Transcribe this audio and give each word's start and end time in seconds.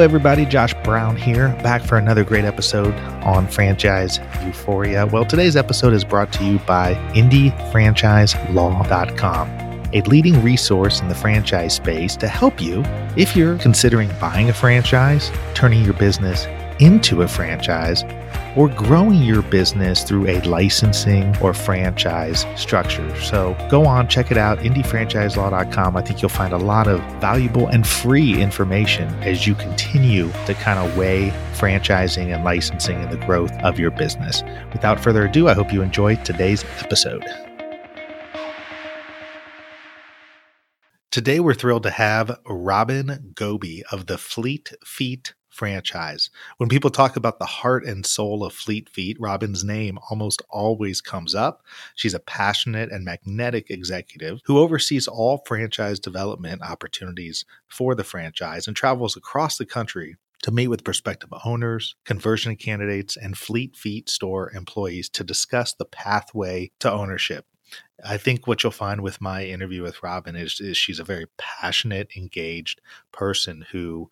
Everybody. 0.00 0.46
Josh 0.46 0.74
Brown 0.84 1.16
here, 1.16 1.48
back 1.62 1.82
for 1.82 1.98
another 1.98 2.22
great 2.22 2.44
episode 2.44 2.94
on 3.24 3.48
Franchise 3.48 4.20
Euphoria. 4.44 5.06
Well, 5.06 5.24
today's 5.24 5.56
episode 5.56 5.92
is 5.92 6.04
brought 6.04 6.32
to 6.34 6.44
you 6.44 6.60
by 6.60 6.94
IndyFranchiseLaw.com, 7.14 9.48
a 9.92 10.02
leading 10.02 10.40
resource 10.42 11.00
in 11.00 11.08
the 11.08 11.14
franchise 11.14 11.74
space 11.74 12.14
to 12.16 12.28
help 12.28 12.60
you 12.60 12.84
if 13.16 13.34
you're 13.34 13.56
considering 13.58 14.10
buying 14.20 14.50
a 14.50 14.52
franchise, 14.52 15.32
turning 15.54 15.82
your 15.84 15.94
business 15.94 16.46
into 16.78 17.22
a 17.22 17.28
franchise, 17.28 18.04
or 18.58 18.68
growing 18.68 19.22
your 19.22 19.40
business 19.40 20.02
through 20.02 20.26
a 20.26 20.40
licensing 20.40 21.32
or 21.38 21.54
franchise 21.54 22.44
structure. 22.56 23.14
So 23.20 23.56
go 23.70 23.86
on, 23.86 24.08
check 24.08 24.32
it 24.32 24.36
out, 24.36 24.58
indyfranchiselaw.com. 24.58 25.96
I 25.96 26.02
think 26.02 26.20
you'll 26.20 26.28
find 26.28 26.52
a 26.52 26.58
lot 26.58 26.88
of 26.88 27.00
valuable 27.20 27.68
and 27.68 27.86
free 27.86 28.42
information 28.42 29.06
as 29.22 29.46
you 29.46 29.54
continue 29.54 30.32
to 30.46 30.54
kind 30.54 30.80
of 30.80 30.98
weigh 30.98 31.32
franchising 31.54 32.34
and 32.34 32.42
licensing 32.42 32.96
and 32.96 33.12
the 33.12 33.24
growth 33.24 33.52
of 33.62 33.78
your 33.78 33.92
business. 33.92 34.42
Without 34.72 34.98
further 34.98 35.26
ado, 35.26 35.46
I 35.46 35.54
hope 35.54 35.72
you 35.72 35.80
enjoy 35.80 36.16
today's 36.16 36.64
episode. 36.80 37.24
Today, 41.12 41.38
we're 41.38 41.54
thrilled 41.54 41.84
to 41.84 41.90
have 41.90 42.38
Robyn 42.44 43.32
Goby 43.34 43.84
of 43.92 44.06
the 44.06 44.18
Fleet 44.18 44.72
Feet 44.84 45.32
franchise. 45.58 46.30
When 46.58 46.68
people 46.68 46.88
talk 46.88 47.16
about 47.16 47.40
the 47.40 47.44
heart 47.44 47.84
and 47.84 48.06
soul 48.06 48.44
of 48.44 48.52
Fleet 48.52 48.88
Feet, 48.88 49.18
Robyn's 49.18 49.64
name 49.64 49.98
almost 50.08 50.40
always 50.50 51.00
comes 51.00 51.34
up. 51.34 51.64
She's 51.96 52.14
a 52.14 52.20
passionate 52.20 52.92
and 52.92 53.04
magnetic 53.04 53.68
executive 53.68 54.38
who 54.44 54.58
oversees 54.58 55.08
all 55.08 55.42
franchise 55.44 55.98
development 55.98 56.62
opportunities 56.62 57.44
for 57.66 57.96
the 57.96 58.04
franchise 58.04 58.68
and 58.68 58.76
travels 58.76 59.16
across 59.16 59.58
the 59.58 59.66
country 59.66 60.14
to 60.44 60.52
meet 60.52 60.68
with 60.68 60.84
prospective 60.84 61.30
owners, 61.44 61.96
conversion 62.04 62.54
candidates, 62.54 63.16
and 63.16 63.36
Fleet 63.36 63.76
Feet 63.76 64.08
store 64.08 64.52
employees 64.54 65.08
to 65.08 65.24
discuss 65.24 65.74
the 65.74 65.84
pathway 65.84 66.70
to 66.78 66.92
ownership. 66.92 67.46
I 68.04 68.16
think 68.16 68.46
what 68.46 68.62
you'll 68.62 68.70
find 68.70 69.00
with 69.00 69.20
my 69.20 69.44
interview 69.44 69.82
with 69.82 70.02
Robyn 70.04 70.36
is, 70.36 70.60
is 70.60 70.76
she's 70.76 71.00
a 71.00 71.04
very 71.04 71.26
passionate, 71.36 72.10
engaged 72.16 72.80
person 73.10 73.66
who 73.72 74.08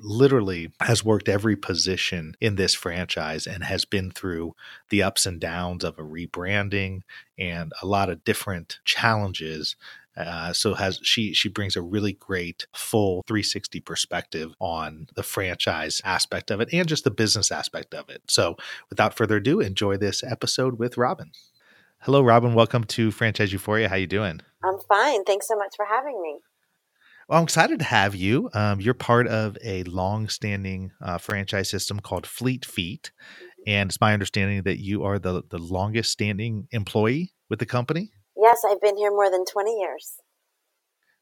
literally 0.00 0.72
has 0.80 1.04
worked 1.04 1.28
every 1.28 1.56
position 1.56 2.36
in 2.40 2.56
this 2.56 2.74
franchise 2.74 3.46
and 3.46 3.64
has 3.64 3.84
been 3.84 4.10
through 4.10 4.54
the 4.90 5.02
ups 5.02 5.26
and 5.26 5.40
downs 5.40 5.84
of 5.84 5.98
a 5.98 6.02
rebranding 6.02 7.00
and 7.38 7.72
a 7.82 7.86
lot 7.86 8.10
of 8.10 8.24
different 8.24 8.78
challenges 8.84 9.76
uh, 10.16 10.52
so 10.52 10.74
has 10.74 11.00
she 11.02 11.32
she 11.32 11.48
brings 11.48 11.74
a 11.74 11.82
really 11.82 12.12
great 12.12 12.66
full 12.72 13.22
360 13.26 13.80
perspective 13.80 14.54
on 14.60 15.08
the 15.16 15.22
franchise 15.22 16.00
aspect 16.04 16.50
of 16.50 16.60
it 16.60 16.68
and 16.72 16.86
just 16.86 17.04
the 17.04 17.10
business 17.10 17.50
aspect 17.50 17.94
of 17.94 18.08
it. 18.08 18.22
So 18.28 18.56
without 18.90 19.16
further 19.16 19.36
ado 19.36 19.60
enjoy 19.60 19.96
this 19.96 20.22
episode 20.22 20.78
with 20.78 20.96
robyn. 20.96 21.32
Hello 21.98 22.22
robyn. 22.22 22.54
Welcome 22.54 22.84
to 22.84 23.10
franchise 23.10 23.52
euphoria. 23.52 23.88
How 23.88 23.96
you 23.96 24.06
doing? 24.06 24.40
I'm 24.62 24.78
fine. 24.88 25.24
Thanks 25.24 25.48
so 25.48 25.56
much 25.56 25.74
for 25.76 25.86
having 25.86 26.20
me 26.22 26.38
well, 27.28 27.38
I'm 27.38 27.44
excited 27.44 27.78
to 27.78 27.84
have 27.84 28.14
you. 28.14 28.50
Um, 28.54 28.80
you're 28.80 28.94
part 28.94 29.26
of 29.26 29.56
a 29.62 29.82
long-standing 29.84 30.92
uh, 31.02 31.18
franchise 31.18 31.70
system 31.70 32.00
called 32.00 32.26
Fleet 32.26 32.64
Feet, 32.64 33.12
mm-hmm. 33.14 33.62
and 33.66 33.90
it's 33.90 34.00
my 34.00 34.12
understanding 34.12 34.62
that 34.62 34.78
you 34.78 35.04
are 35.04 35.18
the 35.18 35.42
the 35.50 35.58
longest-standing 35.58 36.68
employee 36.70 37.34
with 37.48 37.58
the 37.58 37.66
company. 37.66 38.12
Yes, 38.36 38.62
I've 38.68 38.80
been 38.80 38.96
here 38.96 39.10
more 39.10 39.30
than 39.30 39.44
20 39.44 39.78
years. 39.78 40.16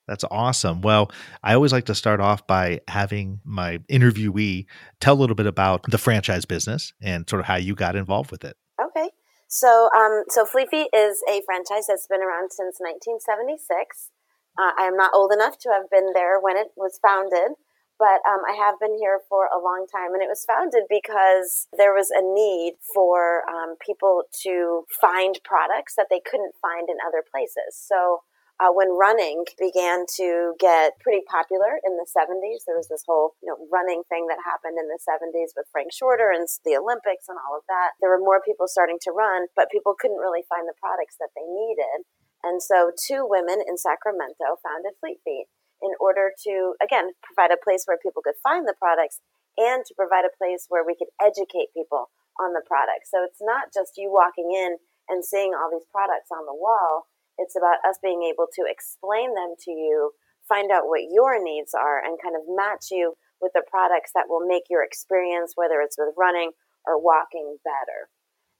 That's 0.09 0.25
awesome. 0.31 0.81
Well, 0.81 1.11
I 1.43 1.55
always 1.55 1.73
like 1.73 1.87
to 1.87 1.95
start 1.95 2.21
off 2.21 2.47
by 2.47 2.81
having 2.89 3.41
my 3.45 3.79
interviewee 3.91 4.67
tell 5.01 5.15
a 5.15 5.21
little 5.21 5.37
bit 5.37 5.47
about 5.47 5.85
the 5.91 5.99
franchise 5.99 6.45
business 6.45 6.93
and 7.01 7.29
sort 7.29 7.41
of 7.41 7.47
how 7.47 7.57
you 7.57 7.75
got 7.75 7.95
involved 7.95 8.31
with 8.31 8.45
it. 8.45 8.57
Okay. 8.83 9.11
So, 9.49 9.91
um, 9.95 10.25
so 10.29 10.45
Fleet 10.45 10.69
Feet 10.71 10.89
is 10.95 11.23
a 11.29 11.43
franchise 11.45 11.87
that's 11.87 12.07
been 12.09 12.23
around 12.23 12.51
since 12.51 12.77
1976. 12.81 14.11
Uh, 14.59 14.73
I 14.79 14.85
am 14.85 14.97
not 14.97 15.13
old 15.15 15.33
enough 15.33 15.59
to 15.61 15.71
have 15.71 15.89
been 15.91 16.13
there 16.13 16.41
when 16.41 16.57
it 16.57 16.69
was 16.77 17.01
founded, 17.01 17.57
but 17.99 18.21
um, 18.29 18.45
I 18.45 18.53
have 18.59 18.81
been 18.81 18.99
here 18.99 19.21
for 19.29 19.49
a 19.49 19.63
long 19.63 19.87
time. 19.89 20.13
And 20.13 20.23
it 20.23 20.29
was 20.29 20.45
founded 20.45 20.85
because 20.91 21.69
there 21.77 21.95
was 21.95 22.11
a 22.11 22.21
need 22.21 22.77
for 22.95 23.49
um, 23.49 23.77
people 23.81 24.25
to 24.45 24.85
find 25.01 25.41
products 25.45 25.95
that 25.97 26.09
they 26.11 26.21
couldn't 26.21 26.59
find 26.61 26.89
in 26.91 27.01
other 27.01 27.25
places. 27.25 27.73
So 27.73 28.27
uh, 28.61 28.71
when 28.71 28.93
running 28.93 29.43
began 29.59 30.05
to 30.21 30.53
get 30.61 31.01
pretty 31.01 31.25
popular 31.27 31.81
in 31.83 31.97
the 31.97 32.07
70s, 32.07 32.69
there 32.69 32.77
was 32.77 32.87
this 32.87 33.03
whole 33.09 33.35
you 33.43 33.49
know 33.49 33.59
running 33.73 34.05
thing 34.07 34.29
that 34.29 34.39
happened 34.45 34.77
in 34.79 34.87
the 34.87 35.01
70s 35.03 35.57
with 35.57 35.67
Frank 35.73 35.91
Shorter 35.91 36.31
and 36.31 36.47
the 36.63 36.77
Olympics 36.77 37.27
and 37.27 37.41
all 37.43 37.57
of 37.57 37.65
that. 37.67 37.97
There 37.99 38.13
were 38.13 38.23
more 38.23 38.45
people 38.45 38.69
starting 38.69 39.01
to 39.09 39.11
run, 39.11 39.49
but 39.57 39.73
people 39.73 39.97
couldn't 39.99 40.21
really 40.21 40.45
find 40.47 40.69
the 40.69 40.79
products 40.79 41.17
that 41.19 41.33
they 41.35 41.43
needed. 41.43 42.05
And 42.43 42.63
so 42.63 42.91
two 42.91 43.23
women 43.27 43.63
in 43.63 43.79
Sacramento 43.79 44.59
founded 44.63 44.99
Fleet 44.99 45.23
Feet 45.25 45.47
in 45.83 45.95
order 45.99 46.31
to, 46.47 46.75
again, 46.83 47.15
provide 47.23 47.51
a 47.51 47.59
place 47.59 47.87
where 47.87 47.99
people 47.99 48.23
could 48.23 48.39
find 48.43 48.67
the 48.67 48.79
products 48.79 49.19
and 49.59 49.85
to 49.87 49.95
provide 49.95 50.27
a 50.27 50.37
place 50.39 50.67
where 50.71 50.87
we 50.87 50.95
could 50.95 51.11
educate 51.23 51.75
people 51.75 52.11
on 52.39 52.55
the 52.55 52.65
products. 52.65 53.11
So 53.11 53.23
it's 53.23 53.43
not 53.43 53.75
just 53.75 53.99
you 53.99 54.11
walking 54.11 54.55
in 54.55 54.79
and 55.11 55.27
seeing 55.27 55.53
all 55.53 55.71
these 55.71 55.87
products 55.91 56.31
on 56.31 56.47
the 56.47 56.57
wall. 56.57 57.11
It's 57.39 57.59
about 57.59 57.83
us 57.83 57.99
being 58.03 58.23
able 58.23 58.47
to 58.55 58.65
explain 58.67 59.35
them 59.35 59.59
to 59.67 59.71
you, 59.71 60.13
find 60.49 60.71
out 60.71 60.87
what 60.87 61.11
your 61.11 61.43
needs 61.43 61.75
are, 61.75 61.99
and 61.99 62.23
kind 62.23 62.39
of 62.39 62.47
match 62.49 62.91
you 62.91 63.15
with 63.41 63.53
the 63.55 63.67
products 63.67 64.15
that 64.15 64.31
will 64.31 64.47
make 64.47 64.71
your 64.71 64.85
experience, 64.85 65.53
whether 65.57 65.83
it's 65.83 65.99
with 65.99 66.15
running 66.17 66.53
or 66.87 66.97
walking, 66.97 67.59
better. 67.67 68.09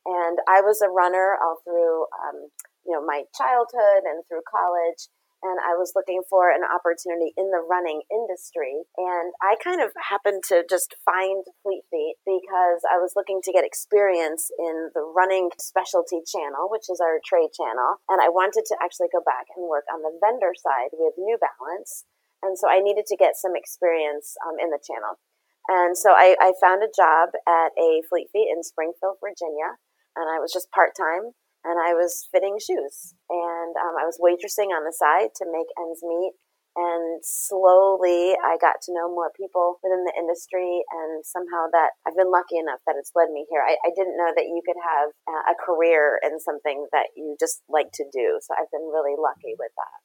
And 0.05 0.39
I 0.51 0.61
was 0.61 0.83
a 0.83 0.91
runner 0.91 1.39
all 1.39 1.63
through 1.63 2.11
um, 2.19 2.51
you 2.87 2.93
know, 2.93 3.05
my 3.05 3.25
childhood 3.37 4.05
and 4.05 4.25
through 4.29 4.45
college. 4.49 5.09
And 5.43 5.59
I 5.59 5.75
was 5.75 5.99
looking 5.99 6.23
for 6.31 6.55
an 6.55 6.63
opportunity 6.63 7.35
in 7.35 7.51
the 7.51 7.67
running 7.67 8.07
industry. 8.15 8.87
And 8.95 9.35
I 9.43 9.59
kind 9.59 9.83
of 9.83 9.91
happened 9.99 10.47
to 10.55 10.63
just 10.71 10.95
find 11.03 11.43
Fleet 11.67 11.83
Feet 11.91 12.23
because 12.23 12.87
I 12.87 13.03
was 13.03 13.19
looking 13.19 13.43
to 13.43 13.51
get 13.51 13.67
experience 13.67 14.55
in 14.55 14.95
the 14.95 15.03
running 15.03 15.51
specialty 15.59 16.23
channel, 16.23 16.71
which 16.71 16.87
is 16.87 17.03
our 17.03 17.19
trade 17.27 17.51
channel. 17.59 17.99
And 18.07 18.23
I 18.23 18.31
wanted 18.31 18.71
to 18.71 18.79
actually 18.79 19.11
go 19.11 19.19
back 19.19 19.51
and 19.59 19.67
work 19.67 19.91
on 19.91 20.07
the 20.07 20.15
vendor 20.23 20.55
side 20.55 20.95
with 20.95 21.19
New 21.19 21.35
Balance. 21.43 22.07
And 22.39 22.55
so 22.55 22.71
I 22.71 22.79
needed 22.79 23.11
to 23.11 23.19
get 23.19 23.35
some 23.35 23.59
experience 23.59 24.39
um, 24.47 24.63
in 24.63 24.71
the 24.71 24.79
channel. 24.79 25.19
And 25.67 25.99
so 25.99 26.15
I, 26.15 26.39
I 26.39 26.55
found 26.63 26.87
a 26.87 26.91
job 26.91 27.35
at 27.47 27.75
a 27.75 28.03
Fleet 28.07 28.31
Feet 28.31 28.51
in 28.51 28.63
Springfield, 28.63 29.19
Virginia. 29.19 29.79
And 30.15 30.31
I 30.31 30.39
was 30.39 30.53
just 30.53 30.71
part 30.71 30.95
time 30.95 31.35
and 31.65 31.79
I 31.79 31.95
was 31.95 32.29
fitting 32.31 32.59
shoes. 32.59 33.15
And 33.31 33.73
um, 33.77 33.95
I 33.99 34.05
was 34.05 34.19
waitressing 34.19 34.75
on 34.75 34.85
the 34.85 34.95
side 34.95 35.31
to 35.37 35.47
make 35.47 35.71
ends 35.79 36.03
meet. 36.03 36.35
And 36.75 37.21
slowly 37.23 38.33
I 38.33 38.57
got 38.57 38.81
to 38.89 38.95
know 38.97 39.13
more 39.13 39.31
people 39.37 39.77
within 39.85 40.05
the 40.09 40.17
industry. 40.17 40.83
And 40.91 41.25
somehow 41.25 41.69
that 41.73 41.93
I've 42.07 42.17
been 42.17 42.33
lucky 42.33 42.57
enough 42.57 42.81
that 42.87 42.97
it's 42.99 43.13
led 43.15 43.31
me 43.31 43.45
here. 43.51 43.61
I, 43.61 43.77
I 43.85 43.91
didn't 43.95 44.17
know 44.17 44.33
that 44.35 44.49
you 44.49 44.63
could 44.65 44.81
have 44.81 45.13
a 45.49 45.55
career 45.55 46.19
in 46.25 46.41
something 46.41 46.89
that 46.93 47.13
you 47.17 47.37
just 47.39 47.63
like 47.69 47.93
to 48.01 48.05
do. 48.13 48.41
So 48.41 48.55
I've 48.57 48.73
been 48.73 48.89
really 48.89 49.15
lucky 49.21 49.55
with 49.59 49.73
that. 49.77 49.99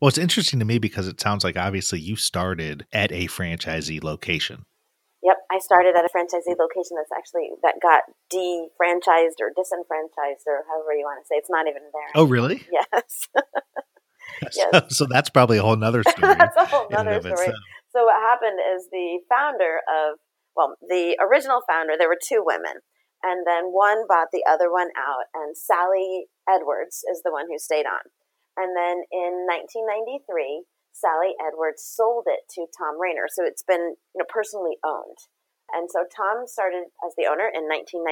Well, 0.00 0.08
it's 0.08 0.18
interesting 0.18 0.58
to 0.60 0.64
me 0.64 0.78
because 0.78 1.08
it 1.08 1.20
sounds 1.20 1.44
like 1.44 1.56
obviously 1.56 2.00
you 2.00 2.16
started 2.16 2.86
at 2.92 3.12
a 3.12 3.26
franchisee 3.26 4.02
location. 4.02 4.64
Yep, 5.22 5.36
I 5.50 5.58
started 5.58 5.94
at 5.94 6.04
a 6.04 6.10
franchisee 6.10 6.58
location 6.58 6.98
that's 6.98 7.14
actually 7.14 7.54
that 7.62 7.78
got 7.80 8.02
defranchised 8.26 9.38
or 9.38 9.54
disenfranchised 9.54 10.42
or 10.50 10.66
however 10.66 10.98
you 10.98 11.06
want 11.06 11.22
to 11.22 11.26
say. 11.26 11.38
It's 11.38 11.50
not 11.50 11.66
even 11.68 11.82
there. 11.94 12.10
Oh, 12.14 12.24
really? 12.24 12.66
Yes. 12.72 13.28
yes. 14.56 14.90
So, 14.96 15.06
that's 15.06 15.30
probably 15.30 15.58
a 15.58 15.62
whole 15.62 15.76
nother 15.76 16.02
story. 16.08 16.34
that's 16.34 16.56
a 16.56 16.64
whole 16.64 16.86
nother 16.90 17.20
story. 17.20 17.52
So 17.92 18.04
what 18.04 18.18
happened 18.18 18.58
is 18.74 18.88
the 18.90 19.20
founder 19.28 19.78
of 19.86 20.18
well, 20.56 20.76
the 20.82 21.16
original 21.20 21.60
founder. 21.68 21.94
There 21.96 22.08
were 22.08 22.20
two 22.20 22.42
women, 22.44 22.82
and 23.22 23.46
then 23.46 23.72
one 23.72 24.04
bought 24.08 24.28
the 24.32 24.44
other 24.48 24.70
one 24.70 24.88
out, 24.96 25.30
and 25.34 25.56
Sally 25.56 26.26
Edwards 26.48 27.04
is 27.10 27.22
the 27.24 27.32
one 27.32 27.46
who 27.48 27.58
stayed 27.58 27.86
on. 27.86 28.02
And 28.56 28.76
then 28.76 29.00
in 29.08 29.48
1993, 29.48 30.64
Sally 31.02 31.34
Edwards 31.42 31.82
sold 31.82 32.30
it 32.30 32.46
to 32.54 32.70
Tom 32.78 33.02
Raynor. 33.02 33.26
So 33.26 33.42
it's 33.42 33.66
been 33.66 33.98
you 34.14 34.18
know 34.22 34.28
personally 34.30 34.78
owned. 34.86 35.18
And 35.74 35.90
so 35.90 36.06
Tom 36.06 36.46
started 36.46 36.94
as 37.02 37.18
the 37.18 37.26
owner 37.26 37.50
in 37.50 37.66
1993, 37.66 38.06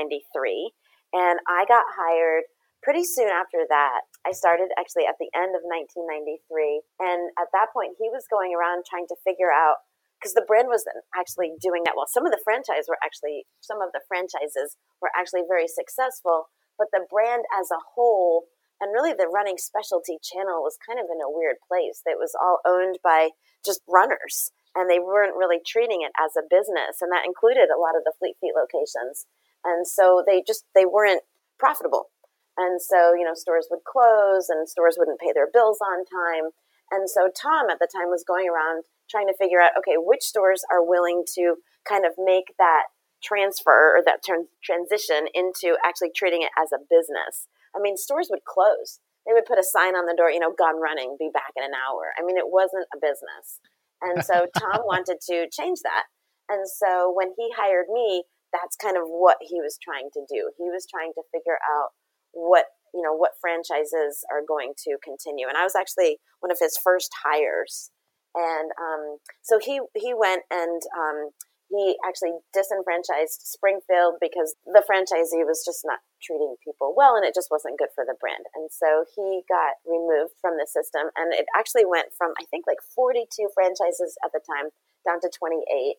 and 1.15 1.39
I 1.47 1.69
got 1.69 1.85
hired 1.93 2.51
pretty 2.83 3.05
soon 3.05 3.29
after 3.29 3.69
that. 3.69 4.09
I 4.25 4.33
started 4.33 4.73
actually 4.81 5.05
at 5.05 5.21
the 5.21 5.29
end 5.37 5.53
of 5.55 5.63
1993, 5.63 6.83
and 6.99 7.31
at 7.39 7.53
that 7.55 7.71
point 7.71 8.01
he 8.01 8.11
was 8.11 8.27
going 8.27 8.57
around 8.57 8.89
trying 8.89 9.07
to 9.13 9.23
figure 9.23 9.53
out 9.53 9.85
because 10.21 10.37
the 10.37 10.45
brand 10.45 10.69
was 10.69 10.85
actually 11.17 11.57
doing 11.61 11.85
that 11.89 11.97
well. 11.97 12.09
Some 12.09 12.29
of 12.29 12.33
the 12.33 12.43
franchise 12.45 12.85
were 12.89 13.01
actually 13.01 13.49
some 13.61 13.81
of 13.81 13.93
the 13.93 14.05
franchises 14.05 14.77
were 15.01 15.13
actually 15.17 15.49
very 15.49 15.69
successful, 15.69 16.53
but 16.77 16.89
the 16.93 17.05
brand 17.09 17.45
as 17.53 17.73
a 17.73 17.81
whole 17.95 18.49
and 18.81 18.93
really 18.93 19.13
the 19.13 19.29
running 19.29 19.59
specialty 19.59 20.19
channel 20.23 20.65
was 20.65 20.79
kind 20.81 20.99
of 20.99 21.07
in 21.13 21.21
a 21.21 21.31
weird 21.31 21.57
place. 21.69 22.03
It 22.07 22.19
was 22.19 22.33
all 22.41 22.61
owned 22.67 22.99
by 23.05 23.31
just 23.65 23.81
runners. 23.89 24.53
and 24.75 24.89
they 24.89 25.01
weren't 25.01 25.37
really 25.37 25.59
treating 25.67 26.03
it 26.03 26.13
as 26.15 26.39
a 26.39 26.47
business, 26.49 27.03
and 27.03 27.11
that 27.11 27.27
included 27.27 27.69
a 27.71 27.81
lot 27.81 27.99
of 27.99 28.05
the 28.05 28.15
Fleet 28.19 28.37
Feet 28.41 28.55
locations. 28.55 29.27
And 29.65 29.87
so 29.87 30.23
they 30.27 30.43
just 30.47 30.65
they 30.75 30.87
weren't 30.87 31.23
profitable. 31.59 32.11
And 32.57 32.81
so, 32.81 33.15
you 33.15 33.25
know, 33.25 33.35
stores 33.35 33.69
would 33.71 33.85
close 33.85 34.49
and 34.49 34.69
stores 34.69 34.97
wouldn't 34.99 35.21
pay 35.21 35.33
their 35.33 35.49
bills 35.51 35.79
on 35.81 36.05
time. 36.05 36.51
And 36.91 37.09
so 37.09 37.31
Tom 37.31 37.71
at 37.71 37.79
the 37.79 37.89
time 37.91 38.09
was 38.09 38.25
going 38.27 38.49
around 38.49 38.85
trying 39.09 39.27
to 39.27 39.37
figure 39.39 39.61
out, 39.61 39.73
okay, 39.79 39.97
which 39.97 40.23
stores 40.23 40.63
are 40.71 40.85
willing 40.85 41.25
to 41.35 41.57
kind 41.89 42.05
of 42.05 42.13
make 42.19 42.55
that 42.59 42.85
transfer 43.23 43.97
or 43.97 44.03
that 44.05 44.21
turn, 44.27 44.47
transition 44.65 45.29
into 45.35 45.77
actually 45.85 46.11
treating 46.15 46.43
it 46.43 46.53
as 46.61 46.73
a 46.73 46.83
business. 46.83 47.47
I 47.75 47.81
mean, 47.81 47.97
stores 47.97 48.29
would 48.31 48.45
close. 48.45 49.01
They 49.27 49.33
would 49.33 49.47
put 49.47 49.61
a 49.61 49.67
sign 49.67 49.95
on 49.95 50.07
the 50.07 50.17
door, 50.17 50.31
you 50.31 50.41
know, 50.41 50.53
gun 50.57 50.81
running, 50.81 51.17
be 51.19 51.31
back 51.33 51.53
in 51.57 51.63
an 51.63 51.77
hour. 51.77 52.13
I 52.19 52.25
mean, 52.25 52.37
it 52.37 52.49
wasn't 52.49 52.89
a 52.95 52.99
business. 52.99 53.61
And 54.01 54.25
so 54.25 54.49
Tom 54.59 54.83
wanted 54.89 55.19
to 55.29 55.47
change 55.53 55.81
that. 55.85 56.09
And 56.49 56.67
so 56.67 57.13
when 57.15 57.33
he 57.37 57.53
hired 57.55 57.87
me, 57.93 58.25
that's 58.53 58.75
kind 58.75 58.97
of 58.97 59.05
what 59.07 59.39
he 59.41 59.61
was 59.61 59.79
trying 59.79 60.11
to 60.13 60.23
do. 60.27 60.51
He 60.59 60.67
was 60.71 60.87
trying 60.91 61.13
to 61.15 61.23
figure 61.31 61.59
out 61.63 61.95
what 62.33 62.67
you 62.95 63.03
know 63.03 63.15
what 63.15 63.39
franchises 63.41 64.25
are 64.31 64.43
going 64.47 64.75
to 64.85 64.99
continue. 65.03 65.47
And 65.47 65.57
I 65.57 65.65
was 65.65 65.77
actually 65.79 66.19
one 66.41 66.51
of 66.51 66.59
his 66.59 66.77
first 66.77 67.11
hires. 67.25 67.91
And 68.35 68.71
um, 68.79 69.19
so 69.43 69.59
he 69.59 69.81
he 69.95 70.15
went 70.15 70.43
and 70.51 70.83
um, 70.97 71.31
he 71.71 71.95
actually 72.03 72.35
disenfranchised 72.51 73.47
Springfield 73.47 74.19
because 74.19 74.59
the 74.67 74.83
franchisee 74.83 75.47
was 75.47 75.63
just 75.63 75.87
not 75.87 76.03
treating 76.19 76.59
people 76.61 76.93
well 76.93 77.15
and 77.15 77.25
it 77.25 77.33
just 77.33 77.49
wasn't 77.49 77.79
good 77.79 77.95
for 77.95 78.03
the 78.03 78.19
brand. 78.19 78.45
And 78.59 78.69
so 78.75 79.07
he 79.15 79.47
got 79.47 79.79
removed 79.87 80.35
from 80.43 80.59
the 80.59 80.67
system 80.67 81.15
and 81.15 81.33
it 81.33 81.47
actually 81.55 81.87
went 81.87 82.11
from 82.19 82.35
I 82.43 82.45
think 82.51 82.67
like 82.67 82.83
42 82.83 83.25
franchises 83.55 84.19
at 84.27 84.35
the 84.35 84.43
time 84.43 84.75
down 85.07 85.23
to 85.23 85.31
28 85.31 85.97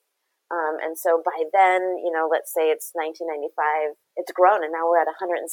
um, 0.52 0.76
and 0.84 0.98
so 1.00 1.24
by 1.24 1.48
then, 1.54 1.96
you 2.04 2.12
know, 2.12 2.28
let's 2.30 2.54
say 2.54 2.68
it's 2.68 2.92
1995, 2.92 3.96
it's 4.18 4.32
grown 4.36 4.64
and 4.64 4.74
now 4.76 4.84
we're 4.84 5.00
at 5.00 5.08
175 5.08 5.48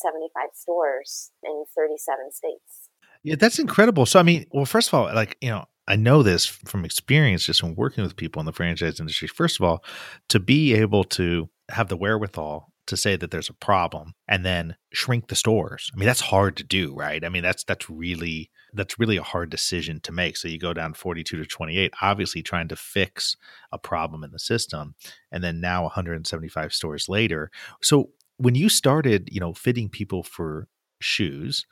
stores 0.55 1.31
in 1.45 1.65
37 1.79 2.35
states. 2.35 2.91
Yeah, 3.23 3.37
that's 3.39 3.61
incredible. 3.61 4.07
So, 4.07 4.19
I 4.19 4.25
mean, 4.25 4.47
well, 4.51 4.65
first 4.65 4.89
of 4.89 4.95
all, 4.95 5.15
like, 5.15 5.37
you 5.41 5.51
know, 5.51 5.67
I 5.89 5.97
know 5.97 6.23
this 6.23 6.45
from 6.47 6.85
experience 6.85 7.45
just 7.45 7.61
from 7.61 7.75
working 7.75 8.05
with 8.05 8.17
people 8.17 8.41
in 8.41 8.47
the 8.47 8.53
franchise 8.53 9.01
industry. 9.01 9.27
First 9.27 9.59
of 9.59 9.65
all, 9.65 9.83
to 10.29 10.39
be 10.39 10.75
able 10.75 11.03
to 11.05 11.49
have 11.71 11.89
the 11.89 11.97
wherewithal 11.97 12.73
to 12.87 12.97
say 12.97 13.17
that 13.17 13.31
there's 13.31 13.51
a 13.51 13.55
problem 13.55 14.15
and 14.27 14.45
then 14.45 14.77
shrink 14.93 15.29
the 15.29 15.37
stores. 15.37 15.91
I 15.93 15.99
mean, 15.99 16.07
that's 16.07 16.21
hard 16.21 16.57
to 16.57 16.65
do, 16.65 16.95
right? 16.95 17.25
I 17.25 17.29
mean, 17.29 17.43
that's 17.43 17.65
that's 17.65 17.89
really 17.89 18.51
that's 18.73 18.99
really 18.99 19.17
a 19.17 19.23
hard 19.23 19.51
decision 19.51 20.01
to 20.01 20.13
make. 20.13 20.37
So 20.37 20.49
you 20.49 20.59
go 20.59 20.73
down 20.73 20.95
42 20.95 21.37
to 21.37 21.45
28, 21.47 21.93
obviously 22.03 22.43
trying 22.43 22.69
to 22.69 22.77
fix 22.77 23.37
a 23.73 23.79
problem 23.79 24.25
in 24.25 24.31
the 24.31 24.39
system. 24.39 24.95
And 25.31 25.43
then 25.43 25.61
now 25.61 25.83
175 25.85 26.73
stores 26.73 27.09
later. 27.09 27.51
So 27.83 28.11
when 28.37 28.55
you 28.55 28.69
started, 28.69 29.29
you 29.33 29.41
know, 29.41 29.55
fitting 29.55 29.89
people 29.89 30.23
for 30.23 30.69
shoes, 31.01 31.67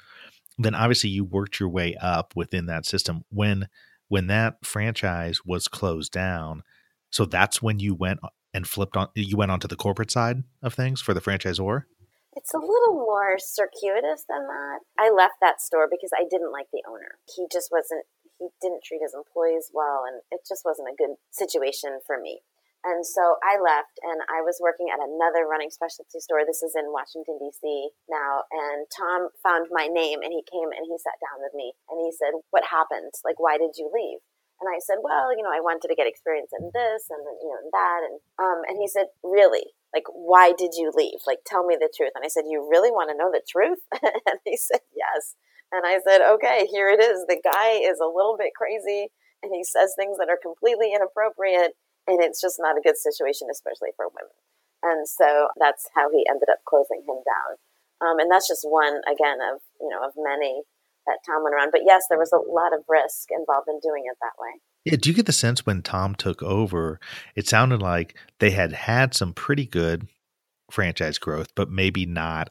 then 0.59 0.75
obviously 0.75 1.11
you 1.11 1.25
worked 1.25 1.61
your 1.61 1.69
way 1.69 1.97
up 2.01 2.35
within 2.35 2.67
that 2.67 2.87
system. 2.87 3.25
When 3.31 3.69
when 4.09 4.27
that 4.29 4.65
franchise 4.65 5.41
was 5.45 5.69
closed 5.69 6.13
down, 6.13 6.63
so 7.11 7.25
that's 7.25 7.63
when 7.63 7.79
you 7.79 7.95
went 7.95 8.21
and 8.53 8.67
flipped 8.67 8.97
on 8.97 9.09
you 9.15 9.37
went 9.37 9.51
onto 9.51 9.69
the 9.69 9.77
corporate 9.77 10.11
side 10.11 10.45
of 10.63 10.75
things 10.75 11.01
for 11.01 11.15
the 11.15 11.21
franchisor? 11.21 11.83
It's 12.37 12.53
a 12.53 12.59
little 12.59 12.95
more 12.95 13.39
circuitous 13.39 14.25
than 14.29 14.47
that. 14.47 14.81
I 14.99 15.11
left 15.11 15.41
that 15.41 15.61
store 15.61 15.89
because 15.91 16.11
I 16.15 16.25
didn't 16.29 16.53
like 16.53 16.67
the 16.73 16.83
owner. 16.87 17.17
He 17.35 17.47
just 17.51 17.73
wasn't, 17.73 18.05
he 18.39 18.49
didn't 18.61 18.85
treat 18.85 19.01
his 19.01 19.17
employees 19.17 19.71
well, 19.73 20.05
and 20.07 20.21
it 20.31 20.41
just 20.47 20.61
wasn't 20.63 20.93
a 20.93 20.97
good 21.01 21.17
situation 21.31 22.01
for 22.07 22.21
me. 22.21 22.41
And 22.87 23.03
so 23.03 23.35
I 23.43 23.59
left 23.59 23.99
and 24.07 24.23
I 24.31 24.47
was 24.47 24.63
working 24.63 24.87
at 24.95 25.03
another 25.03 25.43
running 25.51 25.75
specialty 25.75 26.23
store. 26.23 26.47
This 26.47 26.63
is 26.63 26.79
in 26.79 26.95
Washington, 26.95 27.35
D.C. 27.43 27.91
now. 28.07 28.47
And 28.55 28.87
Tom 28.95 29.35
found 29.43 29.67
my 29.75 29.91
name 29.91 30.23
and 30.23 30.31
he 30.31 30.47
came 30.47 30.71
and 30.71 30.87
he 30.87 30.95
sat 31.03 31.19
down 31.19 31.43
with 31.43 31.51
me 31.59 31.75
and 31.91 31.99
he 31.99 32.15
said, 32.15 32.39
What 32.55 32.71
happened? 32.71 33.11
Like, 33.27 33.43
why 33.43 33.59
did 33.59 33.75
you 33.75 33.91
leave? 33.91 34.23
And 34.63 34.71
I 34.71 34.79
said, 34.79 35.03
Well, 35.03 35.35
you 35.35 35.43
know, 35.43 35.51
I 35.51 35.59
wanted 35.59 35.91
to 35.91 35.99
get 35.99 36.07
experience 36.07 36.55
in 36.55 36.71
this 36.71 37.11
and, 37.11 37.27
you 37.43 37.51
know, 37.51 37.67
that. 37.75 38.01
And, 38.07 38.17
um, 38.39 38.63
and 38.71 38.79
he 38.79 38.87
said, 38.87 39.11
Really? 39.27 39.75
like 39.95 40.05
why 40.13 40.53
did 40.53 40.73
you 40.77 40.93
leave 40.95 41.25
like 41.27 41.39
tell 41.47 41.65
me 41.65 41.77
the 41.79 41.91
truth 41.97 42.13
and 42.15 42.25
i 42.25 42.29
said 42.29 42.45
you 42.49 42.69
really 42.69 42.91
want 42.91 43.09
to 43.09 43.17
know 43.17 43.31
the 43.33 43.41
truth 43.49 43.79
and 44.03 44.39
he 44.45 44.57
said 44.57 44.81
yes 44.95 45.35
and 45.73 45.87
i 45.87 45.99
said 46.05 46.21
okay 46.21 46.67
here 46.71 46.91
it 46.91 47.01
is 47.01 47.25
the 47.27 47.41
guy 47.41 47.81
is 47.81 47.99
a 47.99 48.07
little 48.07 48.37
bit 48.37 48.53
crazy 48.55 49.09
and 49.43 49.55
he 49.55 49.65
says 49.65 49.95
things 49.97 50.19
that 50.19 50.29
are 50.29 50.39
completely 50.41 50.93
inappropriate 50.93 51.73
and 52.07 52.23
it's 52.23 52.41
just 52.41 52.57
not 52.59 52.79
a 52.79 52.85
good 52.85 52.97
situation 52.97 53.49
especially 53.51 53.91
for 53.97 54.07
women. 54.09 54.37
And 54.83 55.09
so 55.09 55.49
that's 55.59 55.89
how 55.95 56.11
he 56.11 56.27
ended 56.29 56.49
up 56.51 56.63
closing 56.69 57.03
him 57.03 57.21
down. 57.27 57.51
Um, 58.01 58.19
and 58.21 58.31
that's 58.31 58.49
just 58.49 58.67
one 58.69 59.01
again 59.09 59.39
of 59.41 59.61
you 59.81 59.89
know 59.89 60.05
of 60.05 60.13
many 60.17 60.63
that 61.07 61.25
tom 61.27 61.43
went 61.45 61.55
around. 61.55 61.71
But 61.73 61.87
yes 61.87 62.05
there 62.09 62.19
was 62.19 62.33
a 62.33 62.43
lot 62.43 62.73
of 62.73 62.85
risk 62.89 63.29
involved 63.31 63.69
in 63.69 63.81
doing 63.83 64.05
it 64.07 64.19
that 64.21 64.37
way. 64.39 64.61
Yeah, 64.85 64.97
do 65.01 65.11
you 65.11 65.17
get 65.17 65.27
the 65.27 65.33
sense 65.33 65.67
when 65.67 65.83
Tom 65.83 66.15
took 66.15 66.45
over, 66.45 67.01
it 67.35 67.49
sounded 67.49 67.83
like 67.83 68.17
they 68.39 68.53
had 68.53 68.73
had 68.73 69.15
some 69.15 69.35
pretty 69.35 69.67
good 69.67 70.07
franchise 70.71 71.19
growth, 71.19 71.49
but 71.57 71.69
maybe 71.69 72.07
not 72.07 72.51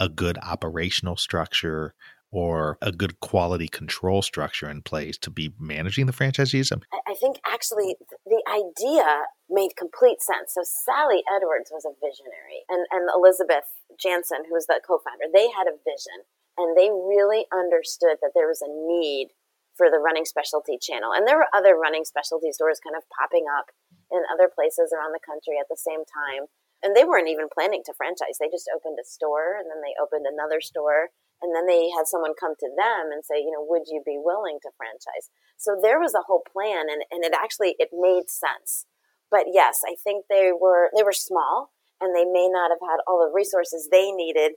a 0.00 0.08
good 0.08 0.38
operational 0.38 1.18
structure 1.18 1.94
or 2.30 2.78
a 2.82 2.92
good 2.92 3.20
quality 3.20 3.68
control 3.68 4.22
structure 4.22 4.68
in 4.68 4.82
place 4.82 5.16
to 5.18 5.30
be 5.30 5.52
managing 5.58 6.06
the 6.06 6.12
franchisees? 6.12 6.72
Um, 6.72 6.82
I 7.06 7.14
think 7.14 7.40
actually 7.46 7.96
the 8.26 8.42
idea 8.46 9.24
made 9.48 9.76
complete 9.76 10.20
sense. 10.20 10.54
So 10.54 10.62
Sally 10.64 11.22
Edwards 11.24 11.72
was 11.72 11.88
a 11.88 11.96
visionary, 11.96 12.68
and, 12.68 12.84
and 12.92 13.08
Elizabeth 13.14 13.64
Jansen, 13.98 14.44
who 14.48 14.54
was 14.54 14.66
the 14.66 14.80
co-founder, 14.84 15.32
they 15.32 15.48
had 15.48 15.66
a 15.66 15.80
vision, 15.80 16.28
and 16.58 16.76
they 16.76 16.92
really 16.92 17.46
understood 17.52 18.20
that 18.20 18.36
there 18.36 18.48
was 18.48 18.60
a 18.60 18.68
need 18.68 19.32
for 19.78 19.88
the 19.88 20.02
running 20.02 20.26
specialty 20.26 20.76
channel. 20.76 21.14
And 21.14 21.22
there 21.22 21.38
were 21.38 21.54
other 21.54 21.78
running 21.78 22.04
specialty 22.04 22.50
stores 22.50 22.82
kind 22.82 22.98
of 22.98 23.06
popping 23.14 23.46
up 23.46 23.70
in 24.10 24.26
other 24.26 24.50
places 24.50 24.90
around 24.90 25.14
the 25.14 25.22
country 25.22 25.54
at 25.54 25.70
the 25.70 25.78
same 25.78 26.02
time. 26.02 26.50
And 26.82 26.98
they 26.98 27.06
weren't 27.06 27.30
even 27.30 27.46
planning 27.46 27.86
to 27.86 27.94
franchise. 27.94 28.42
They 28.42 28.50
just 28.50 28.66
opened 28.74 28.98
a 28.98 29.06
store 29.06 29.54
and 29.54 29.70
then 29.70 29.78
they 29.82 29.94
opened 30.02 30.26
another 30.26 30.58
store. 30.60 31.14
And 31.40 31.54
then 31.54 31.66
they 31.66 31.90
had 31.94 32.06
someone 32.06 32.34
come 32.38 32.54
to 32.58 32.70
them 32.76 33.14
and 33.14 33.24
say, 33.24 33.38
you 33.38 33.50
know, 33.50 33.64
would 33.68 33.86
you 33.86 34.02
be 34.04 34.18
willing 34.18 34.58
to 34.62 34.70
franchise? 34.76 35.30
So 35.56 35.78
there 35.80 36.00
was 36.00 36.14
a 36.14 36.26
whole 36.26 36.42
plan 36.42 36.90
and, 36.90 37.02
and 37.10 37.24
it 37.24 37.32
actually 37.34 37.76
it 37.78 37.90
made 37.92 38.30
sense. 38.30 38.86
But 39.30 39.46
yes, 39.52 39.82
I 39.86 39.94
think 40.02 40.26
they 40.28 40.50
were 40.50 40.90
they 40.96 41.02
were 41.02 41.12
small 41.12 41.70
and 42.00 42.14
they 42.14 42.24
may 42.24 42.48
not 42.48 42.70
have 42.70 42.82
had 42.82 43.02
all 43.06 43.18
the 43.18 43.34
resources 43.34 43.88
they 43.90 44.10
needed 44.10 44.52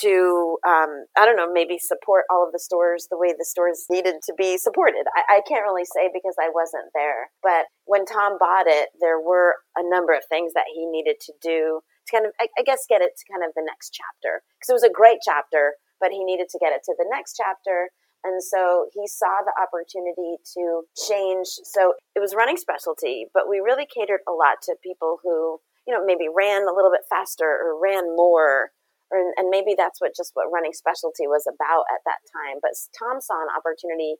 to 0.00 0.56
um, 0.66 1.04
I 1.16 1.26
don't 1.26 1.36
know 1.36 1.52
maybe 1.52 1.76
support 1.78 2.24
all 2.30 2.46
of 2.46 2.52
the 2.52 2.58
stores 2.58 3.08
the 3.10 3.18
way 3.18 3.34
the 3.36 3.44
stores 3.44 3.84
needed 3.90 4.16
to 4.24 4.34
be 4.36 4.56
supported. 4.56 5.04
I, 5.14 5.36
I, 5.36 5.40
can't 5.46 5.64
really 5.64 5.84
say 5.84 6.08
because 6.12 6.36
I 6.40 6.48
wasn't 6.48 6.88
there. 6.94 7.30
But 7.42 7.66
when 7.84 8.06
Tom 8.06 8.38
bought 8.38 8.66
it, 8.66 8.88
there 9.00 9.20
were 9.20 9.56
a 9.76 9.84
number 9.84 10.14
of 10.14 10.24
things 10.28 10.54
that 10.54 10.64
he 10.74 10.86
needed 10.86 11.16
to 11.20 11.32
do 11.42 11.80
to 12.06 12.10
kind 12.10 12.26
of 12.26 12.32
I, 12.40 12.48
I 12.58 12.62
guess 12.62 12.86
get 12.88 13.02
it 13.02 13.12
to 13.18 13.32
kind 13.32 13.44
of 13.44 13.52
the 13.54 13.64
next 13.64 13.92
chapter 13.92 14.42
because 14.56 14.70
it 14.70 14.80
was 14.80 14.88
a 14.88 14.92
great 14.92 15.18
chapter, 15.22 15.74
but 16.02 16.10
he 16.10 16.26
needed 16.26 16.50
to 16.50 16.58
get 16.58 16.74
it 16.74 16.82
to 16.90 16.94
the 16.98 17.06
next 17.08 17.38
chapter. 17.38 17.94
And 18.26 18.42
so 18.42 18.90
he 18.92 19.06
saw 19.06 19.46
the 19.46 19.54
opportunity 19.54 20.42
to 20.58 20.82
change. 20.94 21.46
So 21.62 21.94
it 22.14 22.20
was 22.20 22.34
running 22.34 22.58
specialty, 22.58 23.26
but 23.32 23.48
we 23.48 23.62
really 23.62 23.86
catered 23.86 24.20
a 24.26 24.34
lot 24.34 24.58
to 24.66 24.74
people 24.82 25.18
who, 25.22 25.62
you 25.86 25.94
know, 25.94 26.04
maybe 26.04 26.26
ran 26.26 26.66
a 26.66 26.74
little 26.74 26.90
bit 26.90 27.06
faster 27.08 27.46
or 27.46 27.78
ran 27.80 28.14
more 28.14 28.74
or, 29.12 29.32
and 29.36 29.50
maybe 29.50 29.74
that's 29.76 30.00
what 30.00 30.16
just 30.16 30.32
what 30.34 30.50
running 30.50 30.72
specialty 30.72 31.28
was 31.28 31.46
about 31.46 31.84
at 31.92 32.00
that 32.06 32.24
time. 32.32 32.58
But 32.62 32.72
Tom 32.96 33.20
saw 33.20 33.42
an 33.42 33.52
opportunity 33.52 34.16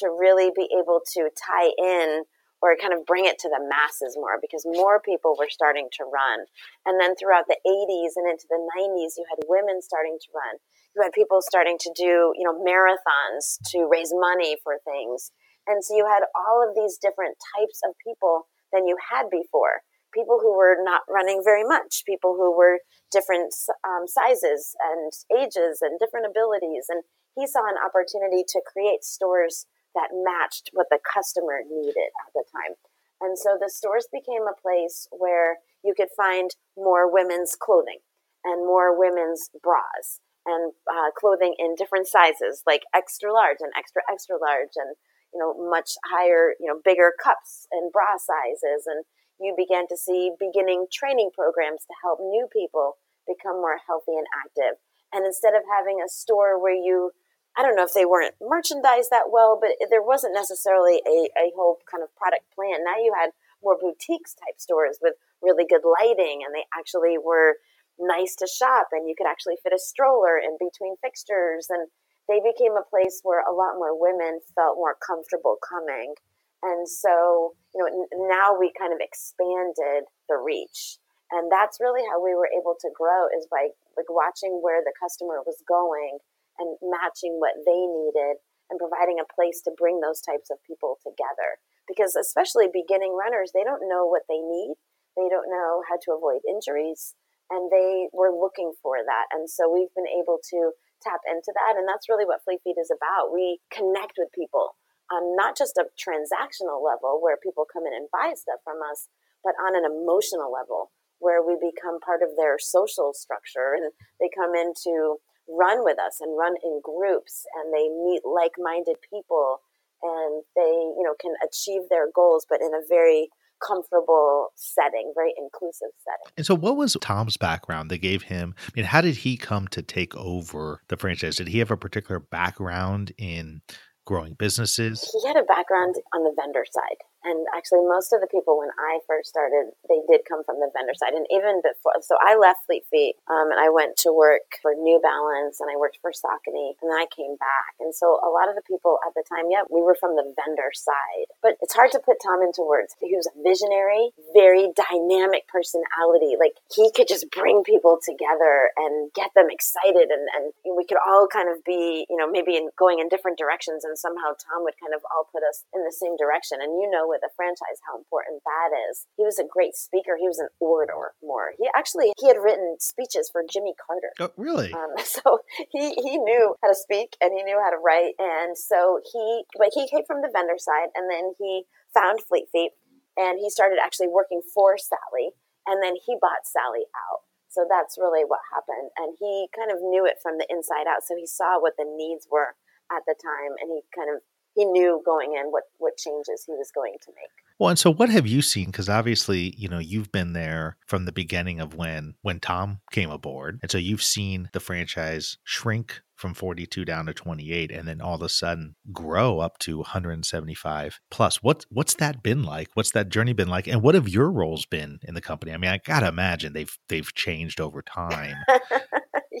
to 0.00 0.08
really 0.18 0.50
be 0.54 0.66
able 0.72 1.02
to 1.14 1.28
tie 1.36 1.70
in 1.76 2.24
or 2.62 2.76
kind 2.76 2.92
of 2.92 3.06
bring 3.06 3.24
it 3.24 3.38
to 3.40 3.48
the 3.48 3.60
masses 3.60 4.16
more 4.16 4.36
because 4.40 4.64
more 4.68 5.00
people 5.00 5.34
were 5.38 5.48
starting 5.48 5.88
to 5.96 6.04
run. 6.04 6.44
And 6.84 7.00
then 7.00 7.16
throughout 7.16 7.48
the 7.48 7.56
80s 7.64 8.16
and 8.16 8.28
into 8.28 8.44
the 8.48 8.60
90s, 8.60 9.16
you 9.16 9.24
had 9.28 9.48
women 9.48 9.80
starting 9.80 10.18
to 10.20 10.28
run. 10.36 10.60
You 10.94 11.02
had 11.02 11.12
people 11.12 11.40
starting 11.40 11.78
to 11.80 11.90
do, 11.96 12.32
you 12.36 12.44
know, 12.44 12.56
marathons 12.60 13.56
to 13.72 13.88
raise 13.88 14.12
money 14.12 14.56
for 14.62 14.76
things. 14.84 15.32
And 15.66 15.84
so 15.84 15.96
you 15.96 16.04
had 16.04 16.24
all 16.34 16.60
of 16.66 16.74
these 16.74 16.98
different 17.00 17.36
types 17.56 17.80
of 17.86 17.94
people 18.04 18.48
than 18.72 18.86
you 18.86 18.96
had 19.00 19.30
before 19.30 19.82
people 20.12 20.38
who 20.40 20.56
were 20.56 20.76
not 20.82 21.02
running 21.08 21.40
very 21.44 21.64
much, 21.64 22.02
people 22.06 22.34
who 22.34 22.56
were 22.56 22.80
different 23.12 23.54
um, 23.86 24.06
sizes 24.06 24.74
and 24.90 25.12
ages 25.30 25.78
and 25.82 25.98
different 25.98 26.26
abilities. 26.26 26.86
And 26.88 27.02
he 27.36 27.46
saw 27.46 27.62
an 27.66 27.78
opportunity 27.78 28.44
to 28.48 28.60
create 28.66 29.04
stores 29.04 29.66
that 29.94 30.10
matched 30.12 30.70
what 30.72 30.86
the 30.90 30.98
customer 31.02 31.60
needed 31.68 32.10
at 32.26 32.32
the 32.34 32.44
time. 32.50 32.76
And 33.20 33.38
so 33.38 33.58
the 33.60 33.68
stores 33.68 34.08
became 34.12 34.48
a 34.48 34.60
place 34.60 35.08
where 35.10 35.58
you 35.84 35.94
could 35.94 36.08
find 36.16 36.50
more 36.76 37.10
women's 37.10 37.56
clothing 37.56 38.00
and 38.44 38.66
more 38.66 38.96
women's 38.96 39.50
bras 39.62 40.20
and 40.46 40.72
uh, 40.88 41.12
clothing 41.18 41.54
in 41.58 41.74
different 41.76 42.08
sizes, 42.08 42.62
like 42.66 42.82
extra 42.94 43.32
large 43.32 43.58
and 43.60 43.72
extra 43.76 44.00
extra 44.10 44.36
large, 44.40 44.72
and 44.76 44.96
you 45.32 45.38
know, 45.38 45.54
much 45.70 45.92
higher, 46.10 46.54
you 46.58 46.66
know, 46.66 46.80
bigger 46.82 47.12
cups 47.22 47.66
and 47.70 47.92
bra 47.92 48.16
sizes. 48.18 48.86
And 48.86 49.04
you 49.38 49.54
began 49.56 49.86
to 49.88 49.96
see 49.96 50.32
beginning 50.38 50.86
training 50.92 51.30
programs 51.34 51.84
to 51.86 51.94
help 52.02 52.20
new 52.20 52.48
people 52.52 52.96
become 53.28 53.56
more 53.60 53.78
healthy 53.86 54.16
and 54.16 54.26
active. 54.34 54.80
And 55.12 55.26
instead 55.26 55.54
of 55.54 55.62
having 55.66 55.98
a 55.98 56.08
store 56.08 56.60
where 56.60 56.74
you, 56.74 57.10
I 57.56 57.62
don't 57.62 57.76
know 57.76 57.84
if 57.84 57.94
they 57.94 58.06
weren't 58.06 58.34
merchandised 58.40 59.10
that 59.10 59.30
well, 59.30 59.58
but 59.60 59.70
there 59.90 60.02
wasn't 60.02 60.34
necessarily 60.34 61.02
a, 61.06 61.28
a 61.36 61.52
whole 61.56 61.78
kind 61.90 62.02
of 62.02 62.14
product 62.16 62.44
plan. 62.54 62.84
Now 62.84 62.96
you 62.96 63.12
had 63.18 63.30
more 63.62 63.76
boutiques 63.78 64.34
type 64.34 64.58
stores 64.58 64.98
with 65.02 65.14
really 65.42 65.64
good 65.68 65.84
lighting 65.84 66.40
and 66.44 66.54
they 66.54 66.64
actually 66.76 67.16
were 67.18 67.56
nice 67.98 68.34
to 68.36 68.46
shop 68.46 68.88
and 68.92 69.08
you 69.08 69.14
could 69.16 69.28
actually 69.28 69.56
fit 69.62 69.72
a 69.72 69.78
stroller 69.78 70.38
in 70.38 70.56
between 70.56 70.96
fixtures 71.02 71.68
and 71.68 71.88
they 72.28 72.40
became 72.40 72.76
a 72.76 72.88
place 72.88 73.20
where 73.22 73.44
a 73.44 73.52
lot 73.52 73.76
more 73.76 73.92
women 73.92 74.40
felt 74.54 74.76
more 74.76 74.96
comfortable 75.04 75.56
coming 75.60 76.14
and 76.62 76.88
so 76.88 77.52
you 77.74 77.80
know 77.80 77.88
now 78.28 78.56
we 78.56 78.72
kind 78.78 78.92
of 78.92 79.00
expanded 79.00 80.08
the 80.28 80.36
reach 80.36 80.96
and 81.30 81.52
that's 81.52 81.80
really 81.80 82.02
how 82.08 82.22
we 82.22 82.34
were 82.34 82.48
able 82.56 82.74
to 82.80 82.88
grow 82.96 83.28
is 83.36 83.46
by 83.50 83.68
like 83.96 84.08
watching 84.08 84.60
where 84.64 84.80
the 84.80 84.96
customer 84.96 85.44
was 85.44 85.60
going 85.68 86.18
and 86.60 86.76
matching 86.84 87.40
what 87.40 87.56
they 87.64 87.80
needed 87.88 88.38
and 88.68 88.78
providing 88.78 89.18
a 89.18 89.26
place 89.26 89.64
to 89.64 89.74
bring 89.74 89.98
those 89.98 90.20
types 90.20 90.52
of 90.52 90.62
people 90.62 91.00
together 91.02 91.58
because 91.88 92.14
especially 92.14 92.70
beginning 92.70 93.16
runners 93.16 93.50
they 93.50 93.64
don't 93.64 93.88
know 93.88 94.06
what 94.06 94.28
they 94.28 94.38
need 94.38 94.76
they 95.16 95.26
don't 95.26 95.50
know 95.50 95.82
how 95.88 95.98
to 95.98 96.14
avoid 96.14 96.44
injuries 96.46 97.18
and 97.50 97.66
they 97.68 98.06
were 98.14 98.30
looking 98.30 98.72
for 98.78 99.02
that. 99.02 99.26
And 99.34 99.50
so 99.50 99.66
we've 99.66 99.92
been 99.98 100.08
able 100.08 100.38
to 100.54 100.70
tap 101.02 101.20
into 101.26 101.50
that. 101.50 101.74
And 101.74 101.84
that's 101.84 102.08
really 102.08 102.24
what 102.24 102.46
Fleet 102.46 102.62
Feet 102.62 102.78
is 102.78 102.94
about. 102.94 103.34
We 103.34 103.58
connect 103.74 104.14
with 104.16 104.30
people 104.30 104.78
on 105.10 105.34
not 105.34 105.58
just 105.58 105.74
a 105.74 105.90
transactional 105.98 106.78
level 106.78 107.18
where 107.18 107.34
people 107.42 107.66
come 107.66 107.82
in 107.90 107.92
and 107.92 108.06
buy 108.14 108.38
stuff 108.38 108.62
from 108.62 108.78
us, 108.86 109.10
but 109.42 109.58
on 109.58 109.74
an 109.74 109.82
emotional 109.82 110.54
level 110.54 110.94
where 111.18 111.42
we 111.42 111.58
become 111.58 111.98
part 111.98 112.22
of 112.22 112.38
their 112.38 112.56
social 112.56 113.12
structure 113.12 113.74
and 113.74 113.90
they 114.22 114.30
come 114.30 114.54
in 114.54 114.72
to 114.86 115.18
run 115.50 115.84
with 115.84 115.98
us 115.98 116.20
and 116.20 116.38
run 116.38 116.54
in 116.62 116.80
groups 116.82 117.44
and 117.54 117.74
they 117.74 117.88
meet 118.06 118.22
like-minded 118.24 118.96
people 119.10 119.60
and 120.02 120.42
they 120.56 120.72
you 120.96 121.02
know 121.02 121.14
can 121.20 121.34
achieve 121.44 121.82
their 121.90 122.06
goals 122.14 122.46
but 122.48 122.60
in 122.60 122.72
a 122.72 122.86
very 122.88 123.28
comfortable 123.60 124.48
setting, 124.56 125.12
very 125.14 125.32
inclusive 125.36 125.88
setting. 125.98 126.32
And 126.36 126.46
so, 126.46 126.54
what 126.54 126.76
was 126.76 126.96
Tom's 127.00 127.36
background 127.36 127.90
that 127.90 127.98
gave 127.98 128.22
him? 128.22 128.54
I 128.66 128.70
mean, 128.74 128.84
how 128.84 129.00
did 129.00 129.16
he 129.16 129.36
come 129.36 129.68
to 129.68 129.82
take 129.82 130.16
over 130.16 130.82
the 130.88 130.96
franchise? 130.96 131.36
Did 131.36 131.48
he 131.48 131.58
have 131.58 131.70
a 131.70 131.76
particular 131.76 132.18
background 132.18 133.12
in 133.18 133.62
growing 134.06 134.34
businesses? 134.34 135.08
He 135.12 135.28
had 135.28 135.36
a 135.36 135.44
background 135.44 135.96
on 136.14 136.24
the 136.24 136.34
vendor 136.36 136.64
side. 136.70 136.96
And 137.24 137.44
actually, 137.52 137.84
most 137.84 138.12
of 138.12 138.20
the 138.20 138.30
people 138.30 138.56
when 138.56 138.72
I 138.80 139.04
first 139.04 139.28
started, 139.28 139.76
they 139.88 140.00
did 140.08 140.24
come 140.24 140.40
from 140.44 140.56
the 140.56 140.72
vendor 140.72 140.96
side. 140.96 141.12
And 141.12 141.28
even 141.28 141.60
before, 141.60 142.00
so 142.00 142.16
I 142.16 142.36
left 142.36 142.64
Fleet 142.64 142.88
Feet 142.88 143.20
um, 143.28 143.52
and 143.52 143.60
I 143.60 143.68
went 143.68 144.00
to 144.08 144.10
work 144.12 144.56
for 144.64 144.72
New 144.72 144.96
Balance 145.04 145.60
and 145.60 145.68
I 145.68 145.76
worked 145.76 146.00
for 146.00 146.16
Saucony 146.16 146.80
and 146.80 146.88
then 146.88 146.96
I 146.96 147.04
came 147.12 147.36
back. 147.36 147.76
And 147.76 147.92
so 147.92 148.16
a 148.24 148.32
lot 148.32 148.48
of 148.48 148.56
the 148.56 148.64
people 148.64 148.96
at 149.04 149.12
the 149.12 149.24
time, 149.28 149.52
yeah, 149.52 149.68
we 149.68 149.84
were 149.84 149.96
from 149.98 150.16
the 150.16 150.24
vendor 150.32 150.72
side. 150.72 151.28
But 151.44 151.60
it's 151.60 151.76
hard 151.76 151.92
to 151.92 152.00
put 152.00 152.24
Tom 152.24 152.40
into 152.40 152.64
words. 152.64 152.96
He 153.00 153.12
was 153.12 153.28
a 153.28 153.36
visionary, 153.36 154.16
very 154.32 154.72
dynamic 154.72 155.44
personality. 155.44 156.40
Like 156.40 156.56
he 156.72 156.88
could 156.88 157.08
just 157.08 157.28
bring 157.28 157.60
people 157.68 158.00
together 158.00 158.72
and 158.80 159.12
get 159.12 159.36
them 159.36 159.52
excited. 159.52 160.08
And, 160.08 160.24
and 160.32 160.44
we 160.72 160.88
could 160.88 161.00
all 161.04 161.28
kind 161.28 161.52
of 161.52 161.60
be, 161.68 162.08
you 162.08 162.16
know, 162.16 162.30
maybe 162.30 162.56
in, 162.56 162.72
going 162.80 162.98
in 162.98 163.12
different 163.12 163.36
directions. 163.36 163.84
And 163.84 163.98
somehow 163.98 164.32
Tom 164.40 164.64
would 164.64 164.80
kind 164.80 164.96
of 164.96 165.04
all 165.12 165.28
put 165.28 165.44
us 165.44 165.68
in 165.76 165.84
the 165.84 165.92
same 165.92 166.16
direction. 166.16 166.64
And 166.64 166.80
you 166.80 166.88
know, 166.88 167.09
with 167.10 167.26
a 167.26 167.34
franchise 167.34 167.82
how 167.82 167.98
important 167.98 168.46
that 168.46 168.70
is. 168.90 169.10
He 169.18 169.26
was 169.26 169.38
a 169.38 169.44
great 169.44 169.74
speaker. 169.74 170.14
He 170.14 170.30
was 170.30 170.38
an 170.38 170.48
orator 170.62 171.12
more. 171.22 171.52
He 171.58 171.66
actually 171.74 172.14
he 172.16 172.30
had 172.30 172.38
written 172.38 172.78
speeches 172.78 173.28
for 173.28 173.42
Jimmy 173.42 173.74
Carter. 173.74 174.14
Oh, 174.22 174.30
really? 174.38 174.72
Um, 174.72 174.94
so 175.04 175.42
he 175.74 175.92
he 175.98 176.16
knew 176.16 176.54
how 176.62 176.70
to 176.70 176.78
speak 176.78 177.18
and 177.20 177.34
he 177.34 177.42
knew 177.42 177.58
how 177.58 177.70
to 177.70 177.82
write. 177.82 178.14
And 178.18 178.56
so 178.56 179.02
he 179.02 179.44
but 179.58 179.74
he 179.74 179.90
came 179.90 180.06
from 180.06 180.22
the 180.22 180.30
vendor 180.32 180.56
side 180.56 180.94
and 180.94 181.10
then 181.10 181.34
he 181.36 181.66
found 181.92 182.22
Fleet 182.22 182.46
Feet 182.54 182.72
and 183.18 183.42
he 183.42 183.50
started 183.50 183.82
actually 183.82 184.08
working 184.08 184.40
for 184.54 184.78
Sally 184.78 185.34
and 185.66 185.82
then 185.82 185.94
he 186.06 186.16
bought 186.20 186.46
Sally 186.46 186.86
out. 186.94 187.26
So 187.50 187.66
that's 187.66 187.98
really 187.98 188.22
what 188.22 188.38
happened. 188.54 188.94
And 188.94 189.18
he 189.18 189.50
kind 189.50 189.74
of 189.74 189.82
knew 189.82 190.06
it 190.06 190.22
from 190.22 190.38
the 190.38 190.46
inside 190.46 190.86
out. 190.86 191.02
So 191.02 191.18
he 191.18 191.26
saw 191.26 191.58
what 191.58 191.74
the 191.74 191.84
needs 191.84 192.30
were 192.30 192.54
at 192.94 193.02
the 193.06 193.18
time 193.18 193.58
and 193.58 193.74
he 193.74 193.82
kind 193.90 194.06
of 194.06 194.22
he 194.60 194.66
knew 194.66 195.02
going 195.04 195.34
in 195.34 195.50
what 195.50 195.64
what 195.78 195.96
changes 195.96 196.44
he 196.46 196.52
was 196.52 196.70
going 196.74 196.96
to 197.02 197.12
make. 197.12 197.30
Well, 197.58 197.70
and 197.70 197.78
so 197.78 197.92
what 197.92 198.10
have 198.10 198.26
you 198.26 198.42
seen? 198.42 198.66
Because 198.66 198.88
obviously, 198.88 199.54
you 199.56 199.68
know, 199.68 199.78
you've 199.78 200.12
been 200.12 200.32
there 200.32 200.76
from 200.86 201.04
the 201.04 201.12
beginning 201.12 201.60
of 201.60 201.74
when 201.74 202.14
when 202.22 202.40
Tom 202.40 202.80
came 202.92 203.10
aboard, 203.10 203.58
and 203.62 203.70
so 203.70 203.78
you've 203.78 204.02
seen 204.02 204.50
the 204.52 204.60
franchise 204.60 205.38
shrink 205.44 206.02
from 206.16 206.34
42 206.34 206.84
down 206.84 207.06
to 207.06 207.14
28 207.14 207.72
and 207.72 207.88
then 207.88 208.02
all 208.02 208.14
of 208.14 208.20
a 208.20 208.28
sudden 208.28 208.76
grow 208.92 209.38
up 209.38 209.58
to 209.58 209.78
175 209.78 211.00
plus. 211.10 211.42
What 211.42 211.64
what's 211.70 211.94
that 211.94 212.22
been 212.22 212.42
like? 212.42 212.68
What's 212.74 212.90
that 212.90 213.08
journey 213.08 213.32
been 213.32 213.48
like? 213.48 213.66
And 213.66 213.80
what 213.82 213.94
have 213.94 214.06
your 214.06 214.30
roles 214.30 214.66
been 214.66 214.98
in 215.02 215.14
the 215.14 215.22
company? 215.22 215.52
I 215.52 215.56
mean 215.56 215.70
i 215.70 215.78
gotta 215.78 216.08
imagine 216.08 216.52
they've 216.52 216.76
they've 216.90 217.14
changed 217.14 217.58
over 217.58 217.80
time. 217.80 218.36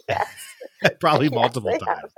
Yes. 0.08 0.28
Probably 1.00 1.28
multiple 1.30 1.70
yes, 1.70 1.82
times 1.82 2.12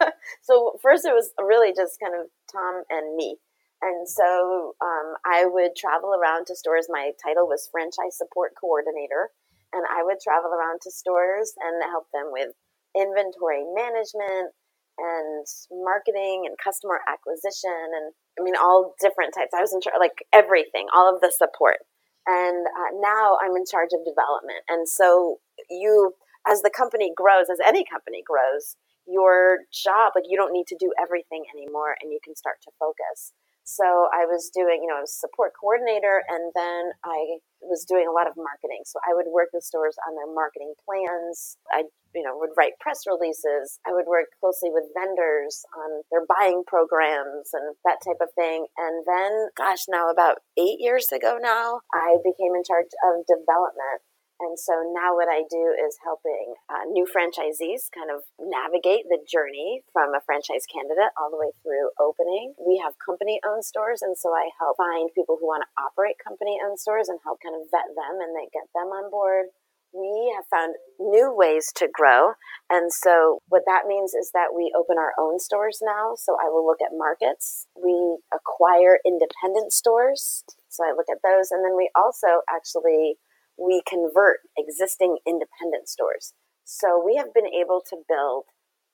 so 0.42 0.78
first 0.82 1.04
it 1.04 1.14
was 1.14 1.30
really 1.38 1.72
just 1.72 2.00
kind 2.00 2.14
of 2.14 2.28
Tom 2.50 2.82
and 2.90 3.16
me. 3.16 3.36
And 3.82 4.08
so 4.08 4.74
um, 4.80 5.20
I 5.24 5.44
would 5.44 5.76
travel 5.76 6.16
around 6.16 6.46
to 6.46 6.56
stores. 6.56 6.86
My 6.88 7.12
title 7.22 7.46
was 7.46 7.68
franchise 7.70 8.16
support 8.16 8.52
coordinator. 8.58 9.30
And 9.72 9.84
I 9.84 10.02
would 10.02 10.20
travel 10.22 10.50
around 10.50 10.80
to 10.82 10.90
stores 10.90 11.52
and 11.60 11.82
help 11.90 12.06
them 12.14 12.32
with 12.32 12.56
inventory 12.96 13.64
management 13.74 14.56
and 14.96 15.44
marketing 15.84 16.48
and 16.48 16.56
customer 16.56 17.00
acquisition 17.04 17.92
and 17.92 18.16
I 18.38 18.42
mean 18.42 18.56
all 18.56 18.94
different 19.00 19.34
types. 19.36 19.52
I 19.52 19.60
was 19.60 19.74
in 19.74 19.82
charge 19.82 20.00
like 20.00 20.24
everything, 20.32 20.86
all 20.94 21.12
of 21.12 21.20
the 21.20 21.28
support. 21.28 21.84
And 22.26 22.66
uh, 22.66 22.90
now 22.98 23.36
I'm 23.42 23.54
in 23.54 23.64
charge 23.68 23.92
of 23.92 24.04
development. 24.08 24.64
And 24.68 24.88
so 24.88 25.38
you, 25.70 26.14
as 26.48 26.62
the 26.62 26.72
company 26.74 27.12
grows, 27.14 27.46
as 27.52 27.58
any 27.64 27.84
company 27.84 28.22
grows, 28.26 28.74
your 29.06 29.66
job 29.72 30.12
like 30.14 30.24
you 30.28 30.36
don't 30.36 30.52
need 30.52 30.66
to 30.68 30.76
do 30.78 30.92
everything 31.00 31.44
anymore 31.54 31.96
and 32.00 32.12
you 32.12 32.18
can 32.22 32.34
start 32.34 32.56
to 32.62 32.70
focus. 32.78 33.32
So 33.66 33.82
i 34.14 34.22
was 34.26 34.50
doing 34.54 34.82
you 34.82 34.88
know 34.88 34.98
I 34.98 35.02
was 35.02 35.14
support 35.14 35.52
coordinator 35.58 36.22
and 36.28 36.52
then 36.54 36.94
i 37.02 37.42
was 37.62 37.84
doing 37.84 38.06
a 38.06 38.14
lot 38.14 38.28
of 38.28 38.34
marketing. 38.36 38.82
So 38.86 38.98
i 39.02 39.14
would 39.14 39.26
work 39.26 39.50
with 39.52 39.64
stores 39.64 39.96
on 40.06 40.14
their 40.14 40.32
marketing 40.32 40.74
plans. 40.84 41.56
I 41.70 41.84
you 42.14 42.22
know 42.22 42.38
would 42.38 42.54
write 42.56 42.78
press 42.80 43.06
releases. 43.06 43.78
I 43.86 43.92
would 43.92 44.06
work 44.06 44.30
closely 44.38 44.70
with 44.70 44.90
vendors 44.94 45.66
on 45.74 46.02
their 46.10 46.24
buying 46.26 46.62
programs 46.66 47.50
and 47.54 47.74
that 47.84 47.98
type 48.04 48.22
of 48.22 48.30
thing. 48.34 48.66
And 48.78 49.04
then 49.06 49.50
gosh 49.56 49.86
now 49.88 50.10
about 50.10 50.46
eight 50.56 50.78
years 50.78 51.10
ago 51.12 51.38
now 51.40 51.80
i 51.92 52.16
became 52.22 52.54
in 52.54 52.62
charge 52.64 52.90
of 53.02 53.26
development 53.26 54.02
and 54.38 54.58
so 54.60 54.84
now 54.92 55.16
what 55.16 55.32
I 55.32 55.48
do 55.48 55.72
is 55.72 55.96
helping 56.04 56.54
uh, 56.68 56.84
new 56.92 57.08
franchisees 57.08 57.88
kind 57.88 58.12
of 58.12 58.28
navigate 58.36 59.08
the 59.08 59.16
journey 59.24 59.80
from 59.92 60.12
a 60.12 60.20
franchise 60.20 60.68
candidate 60.68 61.16
all 61.16 61.32
the 61.32 61.40
way 61.40 61.56
through 61.64 61.88
opening. 61.96 62.52
We 62.60 62.76
have 62.84 63.00
company 63.00 63.40
owned 63.48 63.64
stores. 63.64 64.02
And 64.04 64.12
so 64.16 64.36
I 64.36 64.52
help 64.60 64.76
find 64.76 65.08
people 65.16 65.40
who 65.40 65.48
want 65.48 65.64
to 65.64 65.72
operate 65.80 66.20
company 66.20 66.60
owned 66.60 66.78
stores 66.78 67.08
and 67.08 67.18
help 67.24 67.40
kind 67.40 67.56
of 67.56 67.64
vet 67.72 67.88
them 67.96 68.20
and 68.20 68.36
then 68.36 68.52
get 68.52 68.68
them 68.76 68.92
on 68.92 69.08
board. 69.10 69.56
We 69.96 70.28
have 70.36 70.44
found 70.52 70.76
new 71.00 71.32
ways 71.32 71.72
to 71.80 71.88
grow. 71.88 72.36
And 72.68 72.92
so 72.92 73.40
what 73.48 73.64
that 73.64 73.88
means 73.88 74.12
is 74.12 74.32
that 74.36 74.52
we 74.52 74.68
open 74.76 75.00
our 75.00 75.16
own 75.16 75.40
stores 75.40 75.80
now. 75.80 76.12
So 76.20 76.36
I 76.36 76.52
will 76.52 76.66
look 76.66 76.84
at 76.84 76.92
markets. 76.92 77.64
We 77.72 78.20
acquire 78.28 79.00
independent 79.00 79.72
stores. 79.72 80.44
So 80.68 80.84
I 80.84 80.92
look 80.92 81.08
at 81.08 81.24
those. 81.24 81.48
And 81.50 81.64
then 81.64 81.72
we 81.72 81.88
also 81.96 82.44
actually 82.52 83.16
we 83.58 83.82
convert 83.88 84.44
existing 84.56 85.18
independent 85.26 85.88
stores. 85.88 86.32
So 86.64 87.00
we 87.00 87.16
have 87.16 87.32
been 87.32 87.48
able 87.48 87.82
to 87.90 88.04
build 88.08 88.44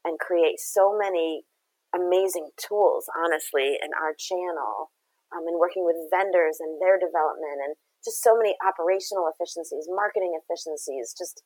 and 0.04 0.18
create 0.18 0.58
so 0.58 0.96
many 0.96 1.44
amazing 1.94 2.50
tools, 2.56 3.06
honestly, 3.12 3.78
in 3.78 3.92
our 3.94 4.14
channel 4.16 4.90
um, 5.32 5.46
and 5.46 5.58
working 5.58 5.84
with 5.84 5.96
vendors 6.10 6.58
and 6.60 6.80
their 6.80 6.98
development 6.98 7.64
and 7.64 7.74
just 8.04 8.22
so 8.22 8.36
many 8.36 8.56
operational 8.60 9.30
efficiencies, 9.30 9.86
marketing 9.88 10.34
efficiencies, 10.34 11.14
just 11.16 11.42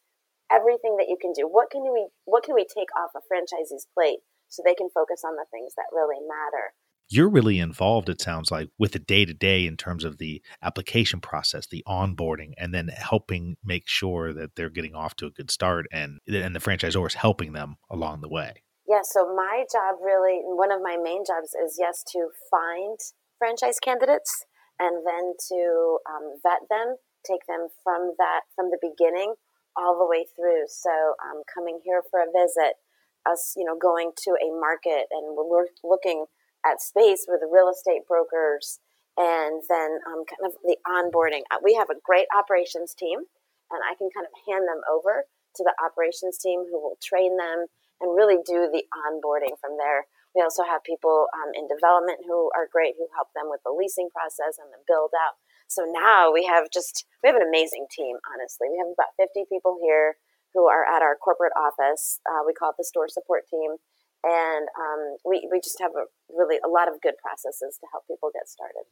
everything 0.51 0.97
that 0.97 1.11
you 1.11 1.19
can 1.21 1.33
do. 1.33 1.45
What 1.45 1.71
can 1.71 1.83
we 1.83 2.09
what 2.25 2.43
can 2.43 2.55
we 2.55 2.65
take 2.65 2.89
off 2.97 3.13
a 3.15 3.23
franchisee's 3.27 3.87
plate 3.93 4.25
so 4.49 4.63
they 4.63 4.79
can 4.79 4.89
focus 4.95 5.23
on 5.27 5.37
the 5.37 5.49
things 5.51 5.75
that 5.77 5.93
really 5.93 6.23
matter? 6.23 6.73
You're 7.09 7.31
really 7.31 7.59
involved 7.59 8.09
it 8.09 8.21
sounds 8.21 8.51
like 8.51 8.69
with 8.79 8.93
the 8.93 8.99
day 8.99 9.25
to 9.25 9.35
day 9.35 9.67
in 9.67 9.77
terms 9.77 10.05
of 10.05 10.19
the 10.19 10.43
application 10.63 11.21
process 11.21 11.67
the 11.67 11.85
onboarding 11.87 12.53
and 12.59 12.75
then 12.75 12.89
helping 12.89 13.57
make 13.65 13.85
sure 13.87 14.33
that 14.33 14.55
they're 14.57 14.71
getting 14.71 14.95
off 14.95 15.15
to 15.17 15.27
a 15.27 15.31
good 15.31 15.51
start 15.51 15.87
and 15.93 16.19
and 16.27 16.55
the 16.55 16.61
franchisor 16.61 17.07
is 17.07 17.15
helping 17.15 17.53
them 17.53 17.77
along 17.91 18.21
the 18.21 18.29
way 18.29 18.63
Yeah, 18.87 19.03
so 19.03 19.35
my 19.35 19.65
job 19.67 19.99
really, 19.99 20.47
one 20.47 20.71
of 20.71 20.81
my 20.81 20.97
main 20.97 21.25
jobs 21.27 21.51
is 21.59 21.75
yes, 21.79 22.05
to 22.15 22.31
find 22.51 22.99
franchise 23.39 23.83
candidates 23.83 24.47
and 24.79 25.03
then 25.03 25.35
to 25.51 25.99
um, 26.07 26.39
vet 26.43 26.63
them, 26.71 26.95
take 27.27 27.43
them 27.49 27.67
from 27.83 28.15
that, 28.19 28.47
from 28.55 28.71
the 28.71 28.79
beginning 28.79 29.35
all 29.77 29.99
the 29.99 30.07
way 30.07 30.25
through. 30.37 30.71
So 30.71 31.19
um, 31.19 31.43
coming 31.53 31.81
here 31.85 32.03
for 32.11 32.21
a 32.23 32.31
visit, 32.31 32.79
us, 33.27 33.55
you 33.57 33.65
know, 33.65 33.77
going 33.77 34.13
to 34.23 34.31
a 34.39 34.55
market 34.55 35.11
and 35.11 35.35
we're 35.35 35.67
looking 35.83 36.27
at 36.67 36.83
space 36.83 37.27
with 37.29 37.41
real 37.47 37.71
estate 37.71 38.03
brokers 38.09 38.81
and 39.17 39.63
then 39.71 40.03
um, 40.11 40.27
kind 40.27 40.45
of 40.45 40.59
the 40.67 40.77
onboarding. 40.83 41.47
Uh, 41.51 41.63
we 41.63 41.75
have 41.75 41.89
a 41.89 42.01
great 42.03 42.27
operations 42.35 42.93
team 42.93 43.23
and 43.71 43.81
I 43.87 43.95
can 43.95 44.11
kind 44.11 44.27
of 44.27 44.35
hand 44.45 44.67
them 44.67 44.83
over 44.91 45.25
to 45.57 45.63
the 45.63 45.75
operations 45.79 46.37
team 46.37 46.67
who 46.69 46.77
will 46.83 46.99
train 47.01 47.37
them 47.39 47.67
and 48.01 48.13
really 48.13 48.37
do 48.45 48.69
the 48.69 48.85
onboarding 48.93 49.57
from 49.61 49.79
there. 49.79 50.05
We 50.37 50.45
also 50.45 50.69
have 50.69 50.85
people 50.85 51.33
um, 51.33 51.57
in 51.57 51.65
development 51.65 52.29
who 52.29 52.53
are 52.53 52.69
great, 52.69 53.01
who 53.01 53.09
help 53.17 53.33
them 53.33 53.49
with 53.49 53.65
the 53.65 53.73
leasing 53.73 54.13
process 54.13 54.61
and 54.61 54.69
the 54.69 54.85
build 54.85 55.17
out. 55.17 55.41
So 55.67 55.89
now 55.89 56.31
we 56.31 56.45
have 56.45 56.69
just 56.71 57.09
we 57.25 57.27
have 57.27 57.41
an 57.41 57.49
amazing 57.49 57.89
team. 57.91 58.21
Honestly, 58.29 58.69
we 58.71 58.79
have 58.79 58.93
about 58.93 59.17
fifty 59.17 59.49
people 59.49 59.81
here 59.81 60.21
who 60.53 60.69
are 60.69 60.85
at 60.85 61.03
our 61.03 61.17
corporate 61.17 61.57
office. 61.57 62.21
Uh, 62.29 62.45
we 62.47 62.53
call 62.53 62.71
it 62.71 62.77
the 62.79 62.85
store 62.85 63.09
support 63.09 63.49
team, 63.51 63.81
and 64.25 64.69
um, 64.79 65.17
we 65.25 65.49
we 65.51 65.61
just 65.61 65.81
have 65.81 65.93
a 65.93 66.07
really 66.33 66.59
a 66.65 66.69
lot 66.69 66.89
of 66.89 67.01
good 67.01 67.15
processes 67.23 67.79
to 67.81 67.87
help 67.93 68.05
people 68.07 68.31
get 68.33 68.49
started. 68.49 68.85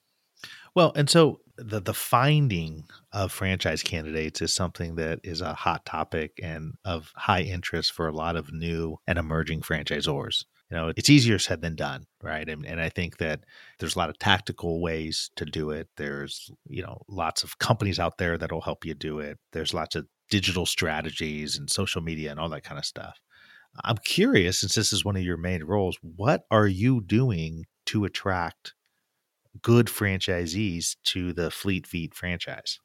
Well, 0.75 0.93
and 0.97 1.09
so 1.09 1.41
the 1.57 1.81
the 1.81 1.95
finding 1.95 2.85
of 3.13 3.33
franchise 3.33 3.83
candidates 3.83 4.43
is 4.43 4.53
something 4.53 4.97
that 4.97 5.21
is 5.23 5.41
a 5.41 5.55
hot 5.55 5.87
topic 5.87 6.41
and 6.43 6.75
of 6.85 7.13
high 7.17 7.43
interest 7.43 7.93
for 7.93 8.09
a 8.09 8.13
lot 8.13 8.37
of 8.37 8.53
new 8.53 8.99
and 9.07 9.19
emerging 9.19 9.63
franchisors. 9.63 10.45
You 10.71 10.77
know, 10.79 10.93
it's 10.97 11.11
easier 11.11 11.39
said 11.39 11.61
than 11.61 11.77
done, 11.77 12.07
right? 12.23 12.49
And, 12.49 12.67
and 12.67 12.81
I 12.81 12.89
think 12.89 13.19
that 13.19 13.45
there's 13.79 13.95
a 13.95 13.99
lot 13.99 14.09
of 14.09 14.19
tactical 14.19 14.81
ways 14.81 15.31
to 15.37 15.45
do 15.45 15.71
it. 15.71 15.89
There's, 15.97 16.51
you 16.67 16.83
know, 16.83 17.03
lots 17.07 17.45
of 17.45 17.59
companies 17.59 18.01
out 18.01 18.19
there 18.19 18.39
that'll 18.39 18.63
help 18.63 18.85
you 18.85 18.95
do 18.95 19.21
it. 19.21 19.39
There's 19.53 19.75
lots 19.75 19.95
of 19.95 20.07
digital 20.31 20.67
strategies 20.67 21.59
and 21.59 21.71
social 21.71 22.01
media 22.01 22.31
and 22.31 22.41
all 22.41 22.49
that 22.49 22.65
kind 22.65 22.79
of 22.79 22.87
stuff. 22.87 23.21
I'm 23.83 23.99
curious, 23.99 24.61
since 24.61 24.75
this 24.75 24.93
is 24.93 25.05
one 25.05 25.17
of 25.17 25.23
your 25.23 25.37
main 25.37 25.65
roles, 25.65 25.99
what 26.03 26.45
are 26.51 26.67
you 26.67 27.01
doing 27.01 27.67
to 27.87 28.05
attract 28.05 28.75
good 29.63 29.87
franchisees 29.87 30.97
to 31.05 31.33
the 31.33 31.51
Fleet 31.51 31.87
Feet 31.87 32.15
franchise? 32.15 32.79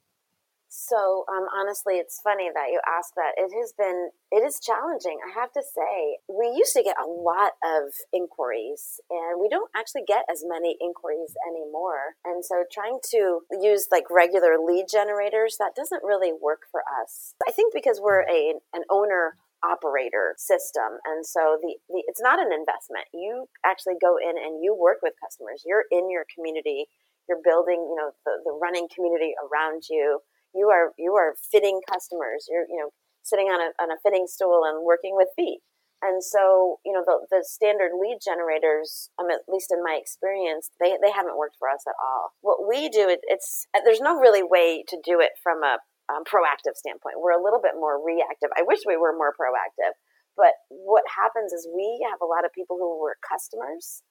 So 0.72 1.26
um, 1.28 1.48
honestly, 1.54 1.96
it's 1.96 2.22
funny 2.24 2.50
that 2.54 2.70
you 2.70 2.80
ask 2.88 3.14
that. 3.16 3.34
It 3.38 3.50
has 3.58 3.74
been 3.74 4.10
it 4.32 4.46
is 4.46 4.60
challenging. 4.62 5.18
I 5.26 5.40
have 5.40 5.52
to 5.54 5.64
say, 5.64 6.22
we 6.30 6.54
used 6.56 6.74
to 6.74 6.84
get 6.84 6.96
a 7.02 7.10
lot 7.10 7.54
of 7.66 7.90
inquiries, 8.14 9.02
and 9.10 9.42
we 9.42 9.50
don't 9.50 9.70
actually 9.76 10.04
get 10.08 10.26
as 10.32 10.44
many 10.46 10.78
inquiries 10.80 11.34
anymore. 11.50 12.14
And 12.24 12.46
so, 12.46 12.66
trying 12.72 13.00
to 13.12 13.42
use 13.60 13.88
like 13.92 14.06
regular 14.12 14.58
lead 14.62 14.86
generators 14.90 15.58
that 15.58 15.74
doesn't 15.76 16.04
really 16.04 16.32
work 16.32 16.62
for 16.72 16.82
us. 17.02 17.34
I 17.48 17.52
think 17.52 17.74
because 17.74 18.00
we're 18.00 18.22
a 18.30 18.54
an 18.74 18.84
owner 18.92 19.38
operator 19.64 20.36
system. 20.38 21.00
And 21.06 21.26
so 21.26 21.58
the, 21.62 21.76
the 21.90 22.04
it's 22.08 22.22
not 22.22 22.40
an 22.40 22.52
investment. 22.52 23.08
You 23.14 23.48
actually 23.66 23.96
go 24.02 24.16
in 24.18 24.38
and 24.38 24.64
you 24.64 24.76
work 24.76 25.00
with 25.04 25.14
customers. 25.22 25.64
You're 25.66 25.86
in 25.92 26.10
your 26.10 26.26
community. 26.34 26.88
You're 27.28 27.44
building 27.44 27.80
you 27.80 27.98
know 27.98 28.12
the, 28.26 28.42
the 28.46 28.58
running 28.62 28.88
community 28.94 29.34
around 29.40 29.84
you. 29.90 30.20
You 30.54 30.70
are 30.70 30.92
you 30.98 31.14
are 31.16 31.36
fitting 31.52 31.82
customers. 31.90 32.48
You're 32.50 32.66
you 32.70 32.80
know 32.80 32.90
sitting 33.24 33.48
on 33.48 33.60
a, 33.62 33.70
on 33.82 33.92
a 33.92 34.02
fitting 34.02 34.26
stool 34.28 34.64
and 34.66 34.84
working 34.86 35.14
with 35.16 35.28
feet. 35.36 35.60
And 36.02 36.24
so 36.24 36.80
you 36.86 36.94
know 36.94 37.04
the, 37.06 37.28
the 37.30 37.44
standard 37.44 37.92
lead 37.94 38.20
generators 38.24 39.10
um, 39.20 39.30
at 39.30 39.44
least 39.48 39.72
in 39.72 39.84
my 39.84 40.00
experience 40.00 40.70
they, 40.80 40.96
they 41.02 41.12
haven't 41.12 41.38
worked 41.38 41.58
for 41.60 41.70
us 41.70 41.84
at 41.88 42.00
all. 42.00 42.32
What 42.42 42.68
we 42.68 42.88
do 42.88 43.10
it, 43.10 43.20
it's 43.24 43.68
there's 43.84 44.02
no 44.02 44.18
really 44.18 44.44
way 44.44 44.84
to 44.88 44.98
do 45.04 45.20
it 45.20 45.36
from 45.44 45.64
a 45.64 45.78
um, 46.10 46.26
proactive 46.26 46.76
standpoint. 46.76 47.22
We're 47.22 47.38
a 47.38 47.44
little 47.44 47.62
bit 47.62 47.78
more 47.78 48.02
reactive. 48.02 48.50
I 48.58 48.66
wish 48.66 48.82
we 48.86 48.98
were 48.98 49.14
more 49.14 49.32
proactive. 49.38 49.94
But 50.36 50.56
what 50.70 51.04
happens 51.06 51.54
is 51.54 51.68
we 51.68 52.00
have 52.10 52.24
a 52.24 52.30
lot 52.30 52.46
of 52.46 52.56
people 52.56 52.80
who 52.80 53.00
were 53.00 53.20
customers, 53.22 54.02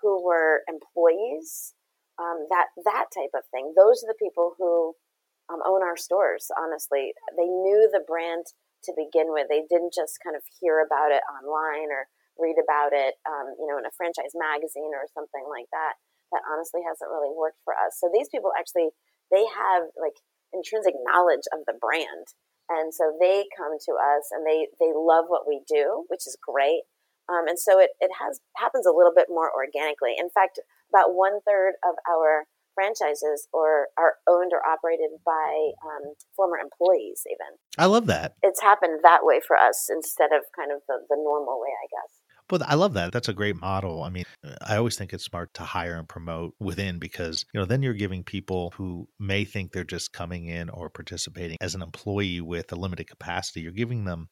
who 0.00 0.22
were 0.22 0.62
employees, 0.70 1.74
um, 2.22 2.46
that 2.54 2.70
that 2.86 3.10
type 3.10 3.34
of 3.34 3.42
thing. 3.50 3.74
Those 3.74 4.04
are 4.04 4.10
the 4.10 4.22
people 4.22 4.54
who 4.56 4.94
um, 5.50 5.58
own 5.66 5.82
our 5.82 5.98
stores. 5.98 6.48
Honestly, 6.54 7.12
they 7.36 7.50
knew 7.50 7.90
the 7.90 8.04
brand 8.06 8.46
to 8.86 8.94
begin 8.94 9.34
with. 9.34 9.50
They 9.50 9.66
didn't 9.66 9.94
just 9.94 10.22
kind 10.22 10.38
of 10.38 10.42
hear 10.62 10.82
about 10.82 11.10
it 11.10 11.22
online 11.26 11.90
or 11.90 12.06
read 12.38 12.56
about 12.62 12.94
it, 12.94 13.18
um, 13.26 13.54
you 13.58 13.66
know, 13.66 13.76
in 13.76 13.86
a 13.86 13.94
franchise 13.98 14.38
magazine 14.38 14.94
or 14.94 15.10
something 15.12 15.44
like 15.50 15.68
that. 15.74 15.98
That 16.30 16.46
honestly 16.48 16.80
hasn't 16.86 17.12
really 17.12 17.34
worked 17.34 17.60
for 17.66 17.76
us. 17.76 17.98
So 18.00 18.08
these 18.08 18.30
people 18.32 18.54
actually 18.56 18.94
they 19.34 19.44
have 19.44 19.88
like 20.00 20.16
intrinsic 20.52 20.94
knowledge 21.04 21.44
of 21.52 21.64
the 21.66 21.76
brand. 21.76 22.32
And 22.68 22.94
so 22.94 23.12
they 23.20 23.44
come 23.56 23.76
to 23.76 23.92
us 23.98 24.30
and 24.30 24.46
they, 24.46 24.68
they 24.80 24.92
love 24.94 25.26
what 25.28 25.48
we 25.48 25.60
do, 25.68 26.04
which 26.08 26.24
is 26.26 26.38
great. 26.40 26.86
Um, 27.28 27.46
and 27.48 27.58
so 27.58 27.78
it, 27.78 27.90
it 28.00 28.10
has 28.20 28.40
happens 28.56 28.86
a 28.86 28.94
little 28.94 29.12
bit 29.14 29.26
more 29.28 29.50
organically. 29.52 30.14
In 30.18 30.30
fact, 30.30 30.58
about 30.90 31.14
one 31.14 31.40
third 31.46 31.74
of 31.86 31.94
our 32.08 32.46
franchises 32.74 33.48
or 33.52 33.88
are 33.98 34.16
owned 34.28 34.52
or 34.52 34.64
operated 34.64 35.10
by 35.24 35.76
um, 35.84 36.14
former 36.34 36.56
employees 36.56 37.20
even 37.28 37.60
i 37.76 37.84
love 37.84 38.06
that 38.06 38.34
it's 38.42 38.62
happened 38.62 39.00
that 39.02 39.20
way 39.28 39.40
for 39.46 39.56
us 39.56 39.88
instead 39.92 40.32
of 40.32 40.40
kind 40.56 40.72
of 40.72 40.80
the, 40.88 40.96
the 41.08 41.16
normal 41.16 41.60
way 41.60 41.68
i 41.68 41.86
guess 41.92 42.21
well, 42.52 42.60
I 42.66 42.74
love 42.74 42.92
that. 42.92 43.12
That's 43.12 43.30
a 43.30 43.32
great 43.32 43.56
model. 43.56 44.02
I 44.02 44.10
mean, 44.10 44.24
uh, 44.46 44.56
I 44.60 44.76
always 44.76 44.96
think 44.96 45.14
it's 45.14 45.24
smart 45.24 45.54
to 45.54 45.62
hire 45.62 45.96
and 45.96 46.06
promote 46.06 46.54
within 46.60 46.98
because, 46.98 47.46
you 47.54 47.58
know, 47.58 47.64
then 47.64 47.82
you're 47.82 47.94
giving 47.94 48.22
people 48.22 48.74
who 48.76 49.08
may 49.18 49.46
think 49.46 49.72
they're 49.72 49.84
just 49.84 50.12
coming 50.12 50.44
in 50.46 50.68
or 50.68 50.90
participating 50.90 51.56
as 51.62 51.74
an 51.74 51.80
employee 51.80 52.42
with 52.42 52.70
a 52.70 52.76
limited 52.76 53.08
capacity, 53.08 53.62
you're 53.62 53.72
giving 53.72 54.04
them 54.04 54.28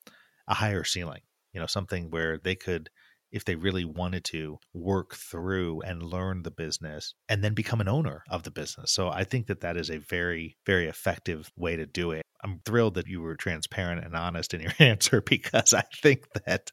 a 0.46 0.52
higher 0.52 0.84
ceiling, 0.84 1.22
you 1.54 1.60
know, 1.60 1.66
something 1.66 2.10
where 2.10 2.36
they 2.36 2.54
could 2.54 2.90
if 3.32 3.46
they 3.46 3.54
really 3.54 3.86
wanted 3.86 4.24
to 4.24 4.58
work 4.74 5.14
through 5.14 5.80
and 5.82 6.02
learn 6.02 6.42
the 6.42 6.50
business 6.50 7.14
and 7.28 7.42
then 7.42 7.54
become 7.54 7.80
an 7.80 7.88
owner 7.88 8.22
of 8.28 8.42
the 8.42 8.50
business. 8.50 8.92
So 8.92 9.08
I 9.08 9.24
think 9.24 9.46
that 9.46 9.60
that 9.60 9.78
is 9.78 9.88
a 9.88 9.98
very, 9.98 10.58
very 10.66 10.88
effective 10.88 11.50
way 11.56 11.76
to 11.76 11.86
do 11.86 12.10
it. 12.10 12.22
I'm 12.42 12.60
thrilled 12.64 12.94
that 12.94 13.06
you 13.06 13.20
were 13.20 13.36
transparent 13.36 14.04
and 14.04 14.14
honest 14.14 14.54
in 14.54 14.60
your 14.60 14.72
answer 14.78 15.20
because 15.20 15.72
I 15.72 15.84
think 16.02 16.26
that 16.46 16.70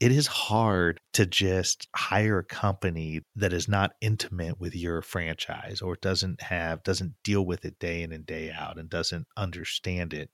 it 0.00 0.12
is 0.12 0.26
hard 0.26 1.00
to 1.14 1.26
just 1.26 1.88
hire 1.94 2.38
a 2.38 2.44
company 2.44 3.20
that 3.36 3.52
is 3.52 3.68
not 3.68 3.92
intimate 4.00 4.60
with 4.60 4.74
your 4.74 5.02
franchise 5.02 5.80
or 5.80 5.96
doesn't 5.96 6.42
have, 6.42 6.82
doesn't 6.82 7.14
deal 7.24 7.44
with 7.44 7.64
it 7.64 7.78
day 7.78 8.02
in 8.02 8.12
and 8.12 8.26
day 8.26 8.50
out 8.50 8.78
and 8.78 8.88
doesn't 8.88 9.26
understand 9.36 10.12
it 10.12 10.30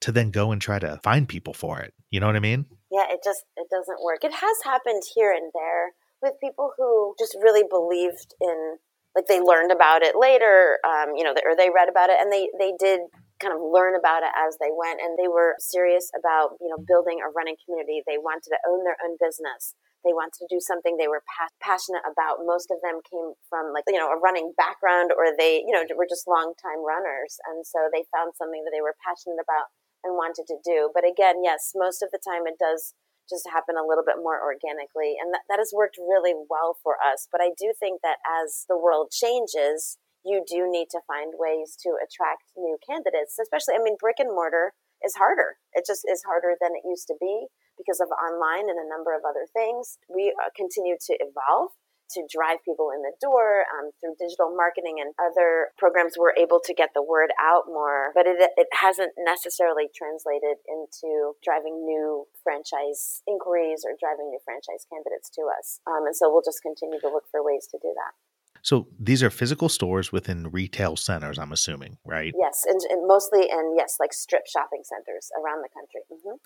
to 0.00 0.12
then 0.12 0.30
go 0.30 0.52
and 0.52 0.62
try 0.62 0.78
to 0.78 1.00
find 1.02 1.28
people 1.28 1.54
for 1.54 1.80
it. 1.80 1.92
You 2.10 2.20
know 2.20 2.26
what 2.26 2.36
I 2.36 2.40
mean? 2.40 2.66
Yeah, 2.90 3.06
it 3.10 3.20
just 3.24 3.44
it 3.56 3.66
doesn't 3.70 4.02
work. 4.02 4.22
It 4.22 4.32
has 4.32 4.56
happened 4.64 5.02
here 5.14 5.32
and 5.32 5.50
there 5.54 5.92
with 6.22 6.40
people 6.40 6.72
who 6.76 7.14
just 7.18 7.36
really 7.42 7.64
believed 7.68 8.34
in 8.40 8.76
like 9.14 9.26
they 9.26 9.40
learned 9.40 9.72
about 9.72 10.02
it 10.02 10.14
later, 10.16 10.78
um, 10.86 11.16
you 11.16 11.24
know, 11.24 11.34
or 11.44 11.56
they 11.56 11.70
read 11.74 11.88
about 11.88 12.10
it 12.10 12.18
and 12.20 12.32
they 12.32 12.48
they 12.58 12.72
did 12.78 13.00
kind 13.40 13.54
of 13.54 13.62
learn 13.62 13.94
about 13.94 14.22
it 14.26 14.34
as 14.34 14.58
they 14.58 14.70
went 14.70 14.98
and 15.00 15.14
they 15.14 15.30
were 15.30 15.54
serious 15.58 16.10
about 16.14 16.58
you 16.60 16.68
know 16.68 16.78
building 16.82 17.22
a 17.22 17.30
running 17.30 17.56
community 17.64 18.02
they 18.06 18.18
wanted 18.18 18.50
to 18.50 18.58
own 18.66 18.82
their 18.82 18.98
own 19.02 19.14
business 19.18 19.78
they 20.06 20.14
wanted 20.14 20.38
to 20.38 20.46
do 20.46 20.62
something 20.62 20.94
they 20.94 21.10
were 21.10 21.22
pa- 21.26 21.52
passionate 21.58 22.02
about 22.06 22.42
most 22.46 22.70
of 22.70 22.78
them 22.82 23.02
came 23.06 23.34
from 23.50 23.70
like 23.74 23.86
you 23.86 23.98
know 23.98 24.10
a 24.10 24.18
running 24.18 24.54
background 24.58 25.10
or 25.14 25.34
they 25.34 25.62
you 25.62 25.74
know 25.74 25.82
were 25.94 26.08
just 26.08 26.26
long 26.26 26.54
time 26.58 26.82
runners 26.82 27.38
and 27.50 27.66
so 27.66 27.90
they 27.90 28.06
found 28.14 28.34
something 28.34 28.62
that 28.66 28.74
they 28.74 28.82
were 28.82 28.94
passionate 29.02 29.38
about 29.38 29.70
and 30.04 30.14
wanted 30.14 30.46
to 30.46 30.58
do. 30.64 30.90
But 30.94 31.04
again, 31.04 31.42
yes, 31.42 31.72
most 31.74 32.02
of 32.02 32.10
the 32.10 32.22
time 32.22 32.46
it 32.46 32.58
does 32.58 32.94
just 33.28 33.44
happen 33.50 33.76
a 33.76 33.84
little 33.84 34.04
bit 34.06 34.22
more 34.22 34.40
organically. 34.40 35.20
And 35.20 35.34
that 35.34 35.60
has 35.60 35.72
worked 35.74 35.98
really 36.00 36.32
well 36.48 36.78
for 36.82 36.96
us. 36.96 37.28
But 37.30 37.42
I 37.42 37.52
do 37.58 37.74
think 37.76 38.00
that 38.02 38.18
as 38.24 38.64
the 38.68 38.78
world 38.78 39.12
changes, 39.12 39.98
you 40.24 40.44
do 40.46 40.66
need 40.70 40.88
to 40.90 41.04
find 41.06 41.34
ways 41.38 41.76
to 41.84 41.94
attract 41.98 42.50
new 42.56 42.78
candidates, 42.82 43.38
especially, 43.38 43.74
I 43.78 43.82
mean, 43.82 43.96
brick 43.98 44.18
and 44.18 44.30
mortar 44.30 44.74
is 45.04 45.14
harder. 45.14 45.58
It 45.72 45.86
just 45.86 46.02
is 46.10 46.26
harder 46.26 46.58
than 46.58 46.74
it 46.74 46.86
used 46.86 47.06
to 47.08 47.16
be 47.20 47.46
because 47.78 48.02
of 48.02 48.10
online 48.10 48.66
and 48.66 48.78
a 48.78 48.90
number 48.90 49.14
of 49.14 49.22
other 49.22 49.46
things. 49.54 49.98
We 50.10 50.34
uh, 50.34 50.50
continue 50.56 50.98
to 50.98 51.14
evolve 51.22 51.70
to 52.16 52.24
drive 52.24 52.64
people 52.64 52.88
in 52.88 53.04
the 53.04 53.12
door 53.20 53.68
um, 53.68 53.92
through 54.00 54.16
digital 54.16 54.48
marketing 54.56 54.96
and 54.96 55.12
other 55.20 55.76
programs 55.76 56.16
we're 56.16 56.36
able 56.40 56.60
to 56.64 56.72
get 56.72 56.96
the 56.96 57.04
word 57.04 57.28
out 57.36 57.68
more 57.68 58.16
but 58.16 58.24
it, 58.24 58.40
it 58.56 58.68
hasn't 58.72 59.12
necessarily 59.20 59.92
translated 59.92 60.56
into 60.64 61.36
driving 61.44 61.84
new 61.84 62.24
franchise 62.40 63.20
inquiries 63.28 63.84
or 63.84 63.92
driving 64.00 64.32
new 64.32 64.40
franchise 64.40 64.88
candidates 64.88 65.28
to 65.28 65.44
us 65.52 65.80
um, 65.84 66.08
and 66.08 66.16
so 66.16 66.32
we'll 66.32 66.44
just 66.44 66.64
continue 66.64 67.00
to 67.00 67.12
look 67.12 67.28
for 67.30 67.44
ways 67.44 67.68
to 67.68 67.76
do 67.76 67.92
that 67.92 68.16
so 68.62 68.88
these 68.98 69.22
are 69.22 69.30
physical 69.30 69.68
stores 69.68 70.12
within 70.12 70.50
retail 70.50 70.96
centers, 70.96 71.38
I'm 71.38 71.52
assuming, 71.52 71.98
right? 72.04 72.32
Yes, 72.38 72.64
and, 72.66 72.80
and 72.90 73.06
mostly 73.06 73.42
in 73.42 73.74
yes, 73.76 73.96
like 74.00 74.12
strip 74.12 74.46
shopping 74.46 74.82
centers 74.84 75.30
around 75.42 75.62
the 75.62 75.68
country. 75.74 76.00
Mm-hmm. 76.12 76.36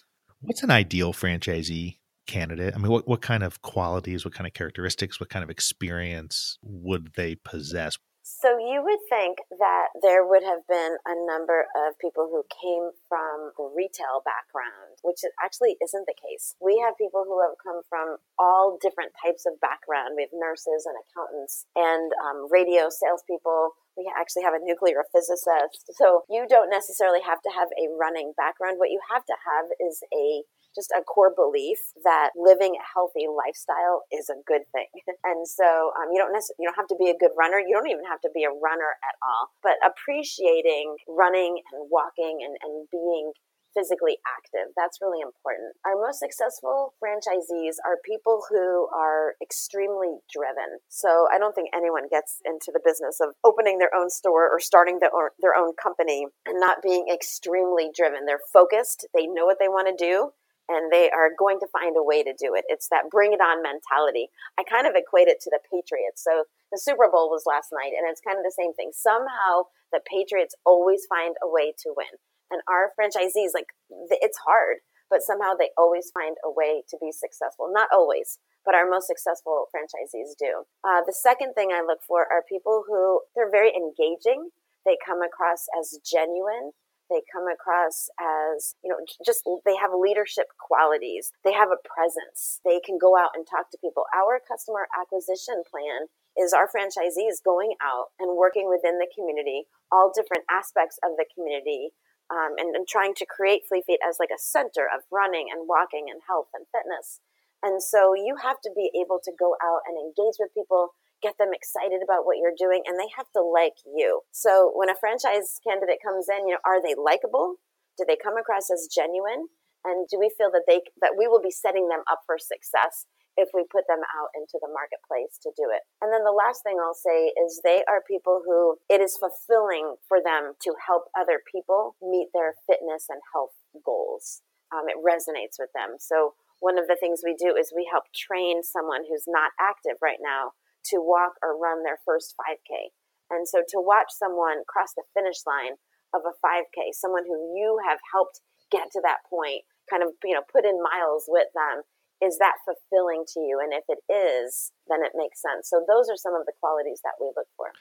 What's 0.41 0.63
an 0.63 0.71
ideal 0.71 1.13
franchisee 1.13 1.99
candidate? 2.27 2.75
I 2.75 2.79
mean, 2.79 2.91
what, 2.91 3.07
what 3.07 3.23
kind 3.23 3.43
of 3.43 3.63
qualities, 3.63 4.25
what 4.25 4.35
kind 4.35 4.47
of 4.47 4.55
characteristics, 4.55 5.21
what 5.21 5.29
kind 5.29 5.43
of 5.43 5.51
experience 5.51 6.59
would 6.63 7.13
they 7.15 7.37
possess? 7.37 7.99
So 8.23 8.55
you 8.55 8.87
would 8.87 9.03
think 9.11 9.43
that 9.51 9.91
there 9.99 10.23
would 10.23 10.47
have 10.47 10.63
been 10.71 10.95
a 11.03 11.19
number 11.27 11.67
of 11.75 11.99
people 11.99 12.31
who 12.31 12.47
came 12.55 12.95
from 13.11 13.51
retail 13.75 14.23
background, 14.23 15.03
which 15.03 15.27
actually 15.43 15.75
isn't 15.83 16.07
the 16.07 16.15
case. 16.15 16.55
We 16.63 16.79
have 16.87 16.95
people 16.95 17.27
who 17.27 17.43
have 17.43 17.59
come 17.59 17.83
from 17.91 18.23
all 18.39 18.79
different 18.79 19.11
types 19.19 19.43
of 19.43 19.59
background. 19.59 20.15
We 20.15 20.23
have 20.23 20.35
nurses 20.39 20.87
and 20.87 20.95
accountants 21.03 21.67
and 21.75 22.15
um, 22.23 22.47
radio 22.47 22.95
salespeople. 22.95 23.75
We 23.99 24.07
actually 24.07 24.47
have 24.47 24.55
a 24.55 24.63
nuclear 24.63 25.03
physicist. 25.11 25.91
So 25.99 26.23
you 26.31 26.47
don't 26.47 26.71
necessarily 26.71 27.27
have 27.27 27.43
to 27.43 27.51
have 27.51 27.75
a 27.75 27.91
running 27.91 28.39
background. 28.39 28.79
What 28.79 28.95
you 28.95 29.03
have 29.11 29.27
to 29.27 29.35
have 29.35 29.67
is 29.83 29.99
a 30.15 30.47
just 30.75 30.91
a 30.93 31.03
core 31.03 31.33
belief 31.35 31.79
that 32.05 32.31
living 32.37 32.77
a 32.77 32.85
healthy 32.85 33.29
lifestyle 33.29 34.05
is 34.13 34.29
a 34.29 34.41
good 34.47 34.65
thing. 34.73 34.91
And 35.23 35.47
so 35.47 35.95
um, 35.97 36.11
you 36.11 36.19
don't 36.19 36.35
necessarily, 36.35 36.61
you 36.61 36.67
don't 36.67 36.81
have 36.83 36.91
to 36.91 36.99
be 36.99 37.09
a 37.09 37.17
good 37.17 37.31
runner. 37.39 37.63
You 37.63 37.79
don't 37.79 37.89
even 37.89 38.05
have 38.11 38.21
to 38.27 38.31
be 38.35 38.43
a 38.43 38.51
runner 38.51 38.99
at 39.07 39.15
all, 39.23 39.55
but 39.63 39.79
appreciating 39.81 40.99
running 41.07 41.63
and 41.73 41.87
walking 41.89 42.43
and, 42.43 42.59
and 42.59 42.91
being 42.91 43.33
physically 43.75 44.19
active. 44.27 44.73
That's 44.77 45.01
really 45.01 45.21
important. 45.21 45.75
Our 45.85 45.97
most 45.97 46.21
successful 46.21 46.95
franchisees 47.03 47.81
are 47.85 47.97
people 48.05 48.45
who 48.49 48.89
are 48.95 49.35
extremely 49.43 50.21
driven. 50.33 50.81
So 50.89 51.27
I 51.33 51.39
don't 51.39 51.55
think 51.55 51.71
anyone 51.75 52.09
gets 52.11 52.39
into 52.45 52.71
the 52.73 52.81
business 52.85 53.19
of 53.21 53.35
opening 53.45 53.79
their 53.79 53.95
own 53.95 54.11
store 54.11 54.49
or 54.49 54.61
starting 54.61 54.99
their 55.01 55.15
own, 55.15 55.31
their 55.41 55.55
own 55.57 55.73
company 55.81 56.27
and 56.47 56.61
not 56.61 56.83
being 56.83 57.07
extremely 57.13 57.91
driven. 57.95 58.27
They're 58.27 58.45
focused. 58.53 59.07
They 59.15 59.27
know 59.27 59.47
what 59.47 59.59
they 59.59 59.69
want 59.69 59.89
to 59.89 59.97
do 59.97 60.33
and 60.69 60.93
they 60.93 61.11
are 61.11 61.31
going 61.39 61.59
to 61.61 61.73
find 61.73 61.97
a 61.97 62.05
way 62.05 62.23
to 62.23 62.35
do 62.39 62.55
it. 62.55 62.65
It's 62.69 62.89
that 62.89 63.11
bring 63.11 63.33
it 63.33 63.41
on 63.41 63.63
mentality. 63.63 64.29
I 64.59 64.63
kind 64.63 64.87
of 64.87 64.95
equate 64.95 65.29
it 65.29 65.41
to 65.43 65.51
the 65.51 65.63
Patriots. 65.67 66.23
So 66.23 66.45
the 66.71 66.79
Super 66.79 67.11
Bowl 67.11 67.31
was 67.31 67.45
last 67.47 67.75
night, 67.75 67.93
and 67.97 68.07
it's 68.09 68.23
kind 68.23 68.39
of 68.39 68.45
the 68.45 68.55
same 68.55 68.73
thing. 68.75 68.91
Somehow 68.95 69.71
the 69.91 70.01
Patriots 70.05 70.55
always 70.65 71.07
find 71.09 71.35
a 71.43 71.51
way 71.51 71.75
to 71.83 71.93
win. 71.97 72.15
And 72.51 72.63
our 72.69 72.93
franchisees, 72.95 73.57
like, 73.57 73.73
it's 74.21 74.39
hard, 74.45 74.85
but 75.11 75.23
somehow 75.23 75.53
they 75.57 75.71
always 75.77 76.13
find 76.13 76.37
a 76.45 76.53
way 76.53 76.85
to 76.89 76.97
be 77.01 77.13
successful. 77.13 77.69
Not 77.73 77.89
always, 77.93 78.39
but 78.65 78.75
our 78.75 78.89
most 78.89 79.07
successful 79.07 79.67
franchisees 79.75 80.37
do. 80.39 80.65
Uh, 80.85 81.01
the 81.05 81.17
second 81.17 81.55
thing 81.55 81.73
I 81.73 81.85
look 81.85 82.01
for 82.07 82.29
are 82.31 82.45
people 82.49 82.85
who 82.87 83.21
they're 83.35 83.51
very 83.51 83.73
engaging. 83.73 84.51
They 84.85 84.97
come 85.05 85.23
across 85.23 85.67
as 85.79 85.99
genuine 86.05 86.73
they 87.13 87.21
come 87.29 87.45
across 87.45 88.09
as, 88.17 88.75
you 88.81 88.89
know, 88.89 88.97
just 89.21 89.45
they 89.69 89.77
have 89.77 89.93
leadership 89.93 90.49
qualities. 90.57 91.31
They 91.45 91.53
have 91.53 91.69
a 91.69 91.81
presence. 91.85 92.65
They 92.65 92.81
can 92.81 92.97
go 92.97 93.17
out 93.17 93.37
and 93.37 93.45
talk 93.45 93.69
to 93.71 93.83
people. 93.85 94.09
Our 94.17 94.41
customer 94.41 94.89
acquisition 94.97 95.61
plan 95.69 96.09
is 96.41 96.57
our 96.57 96.65
franchisees 96.65 97.45
going 97.45 97.77
out 97.85 98.17
and 98.17 98.41
working 98.41 98.73
within 98.73 98.97
the 98.97 99.13
community, 99.13 99.69
all 99.93 100.09
different 100.09 100.49
aspects 100.49 100.97
of 101.05 101.21
the 101.21 101.29
community, 101.29 101.93
um, 102.33 102.57
and, 102.57 102.73
and 102.73 102.89
trying 102.89 103.13
to 103.21 103.29
create 103.29 103.69
Fleet 103.69 103.85
Feet 103.85 104.01
as 104.01 104.17
like 104.17 104.33
a 104.33 104.41
center 104.41 104.89
of 104.89 105.05
running 105.13 105.53
and 105.53 105.69
walking 105.69 106.09
and 106.09 106.25
health 106.25 106.49
and 106.57 106.65
fitness. 106.73 107.21
And 107.63 107.83
so 107.83 108.17
you 108.17 108.41
have 108.43 108.59
to 108.65 108.73
be 108.75 108.91
able 108.97 109.21
to 109.23 109.33
go 109.39 109.55
out 109.63 109.85
and 109.87 109.95
engage 109.95 110.41
with 110.41 110.57
people 110.57 110.97
get 111.23 111.39
them 111.39 111.55
excited 111.55 112.03
about 112.03 112.27
what 112.27 112.37
you're 112.37 112.57
doing 112.57 112.83
and 112.85 112.99
they 112.99 113.09
have 113.17 113.31
to 113.33 113.43
like 113.43 113.79
you. 113.87 114.27
So 114.33 114.75
when 114.75 114.91
a 114.91 114.99
franchise 114.99 115.63
candidate 115.63 116.03
comes 116.03 116.27
in, 116.29 116.51
you 116.51 116.59
know, 116.59 116.65
are 116.67 116.83
they 116.83 116.99
likable? 116.99 117.63
Do 117.97 118.05
they 118.07 118.19
come 118.19 118.37
across 118.37 118.69
as 118.69 118.91
genuine? 118.91 119.49
And 119.85 120.07
do 120.11 120.19
we 120.19 120.31
feel 120.31 120.51
that 120.55 120.67
they 120.67 120.83
that 121.03 121.19
we 121.19 121.27
will 121.27 121.43
be 121.43 121.51
setting 121.51 121.89
them 121.89 122.07
up 122.07 122.23
for 122.27 122.39
success 122.39 123.07
if 123.37 123.49
we 123.55 123.65
put 123.65 123.89
them 123.89 124.05
out 124.21 124.29
into 124.37 124.61
the 124.61 124.69
marketplace 124.69 125.41
to 125.41 125.51
do 125.57 125.73
it. 125.73 125.81
And 126.05 126.13
then 126.13 126.25
the 126.25 126.37
last 126.37 126.61
thing 126.63 126.77
I'll 126.77 126.97
say 126.97 127.33
is 127.33 127.65
they 127.65 127.81
are 127.89 128.05
people 128.05 128.45
who 128.45 128.77
it 128.93 129.01
is 129.01 129.17
fulfilling 129.17 129.97
for 130.07 130.21
them 130.21 130.53
to 130.61 130.71
help 130.85 131.09
other 131.17 131.41
people 131.41 131.97
meet 132.03 132.29
their 132.37 132.55
fitness 132.69 133.09
and 133.09 133.25
health 133.33 133.57
goals. 133.85 134.45
Um, 134.69 134.89
it 134.89 135.01
resonates 135.01 135.57
with 135.59 135.73
them. 135.73 135.97
So 136.01 136.37
one 136.61 136.79
of 136.79 136.87
the 136.89 136.97
things 136.97 137.25
we 137.25 137.35
do 137.35 137.57
is 137.57 137.73
we 137.75 137.89
help 137.91 138.05
train 138.15 138.63
someone 138.63 139.09
who's 139.09 139.27
not 139.27 139.53
active 139.61 139.97
right 140.01 140.21
now 140.21 140.53
to 140.91 140.99
walk 140.99 141.39
or 141.43 141.59
run 141.59 141.83
their 141.83 141.99
first 142.05 142.35
5K. 142.39 142.91
And 143.31 143.49
so 143.49 143.61
to 143.61 143.79
watch 143.81 144.11
someone 144.11 144.65
cross 144.69 144.93
the 144.97 145.05
finish 145.15 145.41
line 145.47 145.81
of 146.15 146.23
a 146.27 146.37
5K, 146.45 146.93
someone 146.93 147.25
who 147.25 147.57
you 147.57 147.79
have 147.89 147.99
helped 148.13 148.41
get 148.71 148.91
to 148.93 149.01
that 149.05 149.25
point, 149.29 149.63
kind 149.89 150.03
of, 150.03 150.11
you 150.25 150.35
know, 150.35 150.43
put 150.53 150.65
in 150.65 150.83
miles 150.83 151.25
with 151.29 151.49
them, 151.55 151.83
is 152.23 152.39
that 152.39 152.55
fulfilling 152.65 153.25
to 153.35 153.41
you? 153.41 153.59
And 153.61 153.73
if 153.73 153.83
it 153.89 153.99
is, 154.13 154.71
then 154.87 155.01
it 155.03 155.13
makes 155.17 155.43
sense. 155.43 155.69
So 155.69 155.85
those 155.89 156.09
are 156.09 156.17
some 156.17 156.35
of 156.35 156.47
the 156.47 156.53
qualities 156.61 157.01
that 157.03 157.19
we 157.21 157.33
look 157.35 157.49
for. 157.57 157.73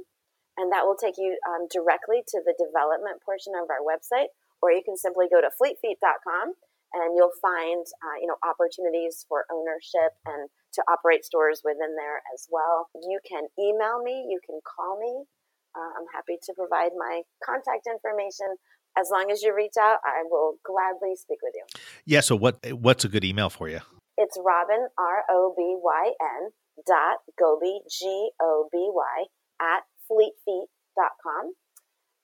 and 0.54 0.70
that 0.70 0.86
will 0.86 0.94
take 0.94 1.18
you 1.18 1.34
um, 1.50 1.66
directly 1.66 2.22
to 2.30 2.38
the 2.46 2.54
development 2.54 3.18
portion 3.26 3.58
of 3.58 3.66
our 3.74 3.82
website 3.82 4.30
or 4.62 4.70
you 4.70 4.86
can 4.86 4.94
simply 4.94 5.26
go 5.26 5.42
to 5.42 5.50
fleetfeet.com 5.50 6.54
and 6.94 7.18
you'll 7.18 7.34
find 7.42 7.82
uh, 8.06 8.22
you 8.22 8.30
know 8.30 8.38
opportunities 8.46 9.26
for 9.26 9.50
ownership 9.50 10.14
and 10.30 10.46
to 10.78 10.80
operate 10.86 11.26
stores 11.26 11.66
within 11.66 11.98
there 11.98 12.22
as 12.30 12.46
well. 12.46 12.86
You 12.94 13.18
can 13.26 13.50
email 13.58 13.98
me 13.98 14.30
you 14.30 14.38
can 14.46 14.62
call 14.62 15.02
me. 15.02 15.26
Uh, 15.74 15.90
i'm 15.98 16.06
happy 16.14 16.38
to 16.38 16.54
provide 16.54 16.94
my 16.94 17.26
contact 17.42 17.90
information. 17.90 18.62
As 18.94 19.10
long 19.10 19.34
as 19.34 19.42
you 19.42 19.50
reach 19.50 19.74
out 19.74 19.98
i 20.06 20.22
will 20.30 20.62
gladly 20.62 21.18
speak 21.18 21.42
with 21.42 21.58
you. 21.58 21.66
Yeah 22.06 22.22
so 22.22 22.38
what 22.38 22.62
what's 22.78 23.02
a 23.02 23.10
good 23.10 23.24
email 23.24 23.50
for 23.50 23.68
you 23.68 23.80
it's 24.16 24.38
Robyn, 24.38 24.88
R 24.98 25.24
O 25.30 25.54
B 25.56 25.76
Y 25.80 26.12
N, 26.20 26.50
dot 26.86 27.18
Goby, 27.38 27.80
G 27.90 28.30
O 28.40 28.68
B 28.70 28.90
Y, 28.92 29.24
at 29.60 29.82
fleetfeet.com. 30.10 31.54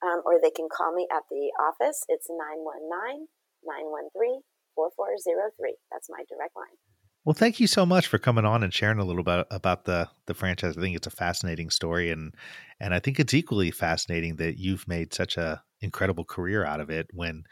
Um, 0.03 0.21
or 0.25 0.41
they 0.41 0.49
can 0.49 0.67
call 0.71 0.95
me 0.95 1.07
at 1.11 1.23
the 1.29 1.51
office. 1.61 2.03
It's 2.09 2.27
919 2.29 3.27
913 3.63 4.41
4403. 4.73 5.75
That's 5.91 6.09
my 6.09 6.23
direct 6.27 6.55
line. 6.55 6.77
Well, 7.23 7.35
thank 7.35 7.59
you 7.59 7.67
so 7.67 7.85
much 7.85 8.07
for 8.07 8.17
coming 8.17 8.45
on 8.45 8.63
and 8.63 8.73
sharing 8.73 8.97
a 8.97 9.05
little 9.05 9.23
bit 9.23 9.45
about 9.51 9.85
the 9.85 10.09
the 10.25 10.33
franchise. 10.33 10.75
I 10.75 10.81
think 10.81 10.95
it's 10.95 11.07
a 11.07 11.11
fascinating 11.11 11.69
story, 11.69 12.09
and 12.09 12.33
and 12.79 12.95
I 12.95 12.99
think 12.99 13.19
it's 13.19 13.33
equally 13.33 13.69
fascinating 13.69 14.37
that 14.37 14.57
you've 14.57 14.87
made 14.87 15.13
such 15.13 15.37
a 15.37 15.61
incredible 15.81 16.25
career 16.25 16.65
out 16.65 16.79
of 16.79 16.89
it. 16.89 17.07
When 17.13 17.43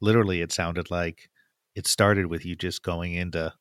literally, 0.00 0.42
it 0.42 0.52
sounded 0.52 0.92
like 0.92 1.28
it 1.74 1.88
started 1.88 2.26
with 2.26 2.44
you 2.44 2.54
just 2.54 2.84
going 2.84 3.14
into 3.14 3.52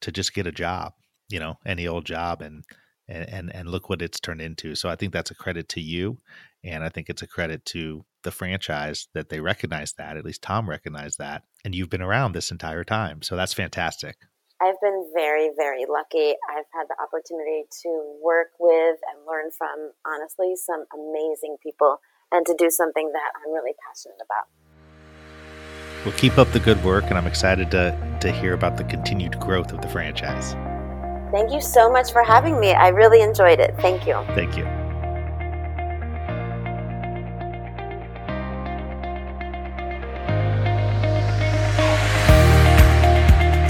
to 0.00 0.12
just 0.12 0.34
get 0.34 0.46
a 0.46 0.52
job, 0.52 0.92
you 1.28 1.38
know, 1.38 1.56
any 1.66 1.86
old 1.86 2.04
job 2.04 2.42
and 2.42 2.64
and 3.08 3.54
and 3.54 3.68
look 3.68 3.88
what 3.88 4.02
it's 4.02 4.20
turned 4.20 4.40
into. 4.40 4.74
So 4.74 4.88
I 4.88 4.96
think 4.96 5.12
that's 5.12 5.30
a 5.30 5.34
credit 5.34 5.68
to 5.70 5.80
you 5.80 6.18
and 6.62 6.84
I 6.84 6.88
think 6.88 7.08
it's 7.08 7.22
a 7.22 7.26
credit 7.26 7.64
to 7.66 8.04
the 8.22 8.30
franchise 8.30 9.08
that 9.14 9.30
they 9.30 9.40
recognize 9.40 9.94
that. 9.94 10.16
At 10.16 10.24
least 10.24 10.42
Tom 10.42 10.68
recognized 10.68 11.18
that 11.18 11.42
and 11.64 11.74
you've 11.74 11.90
been 11.90 12.02
around 12.02 12.32
this 12.32 12.50
entire 12.50 12.84
time. 12.84 13.22
So 13.22 13.36
that's 13.36 13.54
fantastic. 13.54 14.16
I've 14.62 14.80
been 14.82 15.10
very, 15.14 15.50
very 15.56 15.86
lucky. 15.88 16.36
I've 16.52 16.68
had 16.76 16.84
the 16.86 16.96
opportunity 17.00 17.64
to 17.82 18.18
work 18.22 18.52
with 18.60 19.00
and 19.08 19.24
learn 19.26 19.50
from, 19.56 19.92
honestly, 20.04 20.52
some 20.54 20.84
amazing 20.92 21.56
people 21.62 21.96
and 22.30 22.44
to 22.44 22.54
do 22.54 22.68
something 22.68 23.10
that 23.12 23.32
I'm 23.40 23.52
really 23.52 23.72
passionate 23.88 24.20
about. 24.20 24.52
Well, 26.04 26.14
keep 26.16 26.38
up 26.38 26.50
the 26.52 26.60
good 26.60 26.82
work, 26.82 27.04
and 27.08 27.18
I'm 27.18 27.26
excited 27.26 27.70
to, 27.72 27.96
to 28.20 28.32
hear 28.32 28.54
about 28.54 28.76
the 28.76 28.84
continued 28.84 29.38
growth 29.38 29.72
of 29.72 29.82
the 29.82 29.88
franchise. 29.88 30.54
Thank 31.30 31.52
you 31.52 31.60
so 31.60 31.90
much 31.90 32.12
for 32.12 32.22
having 32.22 32.58
me. 32.58 32.72
I 32.72 32.88
really 32.88 33.20
enjoyed 33.20 33.60
it. 33.60 33.74
Thank 33.78 34.06
you. 34.06 34.14
Thank 34.34 34.56
you. 34.56 34.79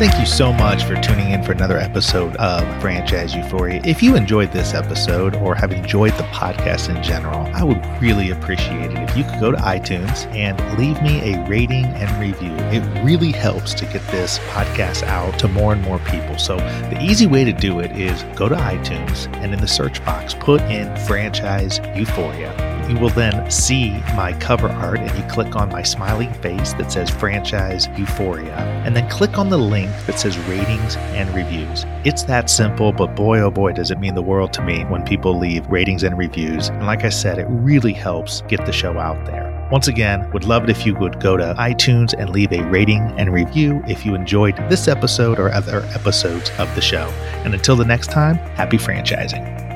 Thank 0.00 0.18
you 0.18 0.24
so 0.24 0.50
much 0.50 0.84
for 0.84 0.98
tuning 1.02 1.32
in 1.32 1.42
for 1.42 1.52
another 1.52 1.76
episode 1.76 2.34
of 2.36 2.62
Franchise 2.80 3.34
Euphoria. 3.34 3.82
If 3.84 4.02
you 4.02 4.16
enjoyed 4.16 4.50
this 4.50 4.72
episode 4.72 5.36
or 5.36 5.54
have 5.54 5.72
enjoyed 5.72 6.14
the 6.14 6.22
podcast 6.22 6.88
in 6.88 7.02
general, 7.02 7.46
I 7.54 7.62
would 7.64 7.84
really 8.00 8.30
appreciate 8.30 8.92
it 8.92 8.96
if 8.96 9.14
you 9.14 9.24
could 9.24 9.38
go 9.38 9.50
to 9.50 9.58
iTunes 9.58 10.24
and 10.34 10.58
leave 10.78 11.02
me 11.02 11.34
a 11.34 11.46
rating 11.46 11.84
and 11.84 12.18
review. 12.18 12.54
It 12.70 13.04
really 13.04 13.30
helps 13.30 13.74
to 13.74 13.84
get 13.84 14.00
this 14.06 14.38
podcast 14.54 15.02
out 15.02 15.38
to 15.40 15.48
more 15.48 15.74
and 15.74 15.82
more 15.82 15.98
people. 15.98 16.38
So, 16.38 16.56
the 16.56 16.98
easy 16.98 17.26
way 17.26 17.44
to 17.44 17.52
do 17.52 17.80
it 17.80 17.92
is 17.92 18.22
go 18.38 18.48
to 18.48 18.54
iTunes 18.54 19.30
and 19.42 19.52
in 19.52 19.60
the 19.60 19.68
search 19.68 20.02
box, 20.06 20.32
put 20.32 20.62
in 20.62 20.96
Franchise 21.04 21.78
Euphoria 21.94 22.69
You 22.90 22.98
will 22.98 23.10
then 23.10 23.48
see 23.48 23.90
my 24.16 24.32
cover 24.40 24.68
art 24.68 24.98
and 24.98 25.16
you 25.16 25.24
click 25.30 25.54
on 25.54 25.68
my 25.68 25.80
smiling 25.80 26.34
face 26.34 26.72
that 26.72 26.90
says 26.90 27.08
Franchise 27.08 27.86
Euphoria, 27.96 28.56
and 28.84 28.96
then 28.96 29.08
click 29.08 29.38
on 29.38 29.48
the 29.48 29.56
link 29.56 29.92
that 30.06 30.18
says 30.18 30.36
Ratings 30.40 30.96
and 30.96 31.32
Reviews. 31.32 31.84
It's 32.04 32.24
that 32.24 32.50
simple, 32.50 32.92
but 32.92 33.14
boy, 33.14 33.42
oh 33.42 33.50
boy, 33.52 33.74
does 33.74 33.92
it 33.92 34.00
mean 34.00 34.16
the 34.16 34.22
world 34.22 34.52
to 34.54 34.62
me 34.62 34.82
when 34.86 35.04
people 35.04 35.38
leave 35.38 35.68
ratings 35.68 36.02
and 36.02 36.18
reviews. 36.18 36.68
And 36.70 36.84
like 36.84 37.04
I 37.04 37.10
said, 37.10 37.38
it 37.38 37.46
really 37.48 37.92
helps 37.92 38.40
get 38.48 38.66
the 38.66 38.72
show 38.72 38.98
out 38.98 39.24
there. 39.24 39.68
Once 39.70 39.86
again, 39.86 40.28
would 40.32 40.42
love 40.42 40.64
it 40.64 40.70
if 40.70 40.84
you 40.84 40.96
would 40.96 41.20
go 41.20 41.36
to 41.36 41.54
iTunes 41.58 42.12
and 42.18 42.30
leave 42.30 42.52
a 42.52 42.68
rating 42.70 43.02
and 43.16 43.32
review 43.32 43.80
if 43.86 44.04
you 44.04 44.16
enjoyed 44.16 44.56
this 44.68 44.88
episode 44.88 45.38
or 45.38 45.52
other 45.52 45.82
episodes 45.94 46.50
of 46.58 46.74
the 46.74 46.80
show. 46.80 47.06
And 47.44 47.54
until 47.54 47.76
the 47.76 47.84
next 47.84 48.10
time, 48.10 48.34
happy 48.56 48.78
franchising. 48.78 49.69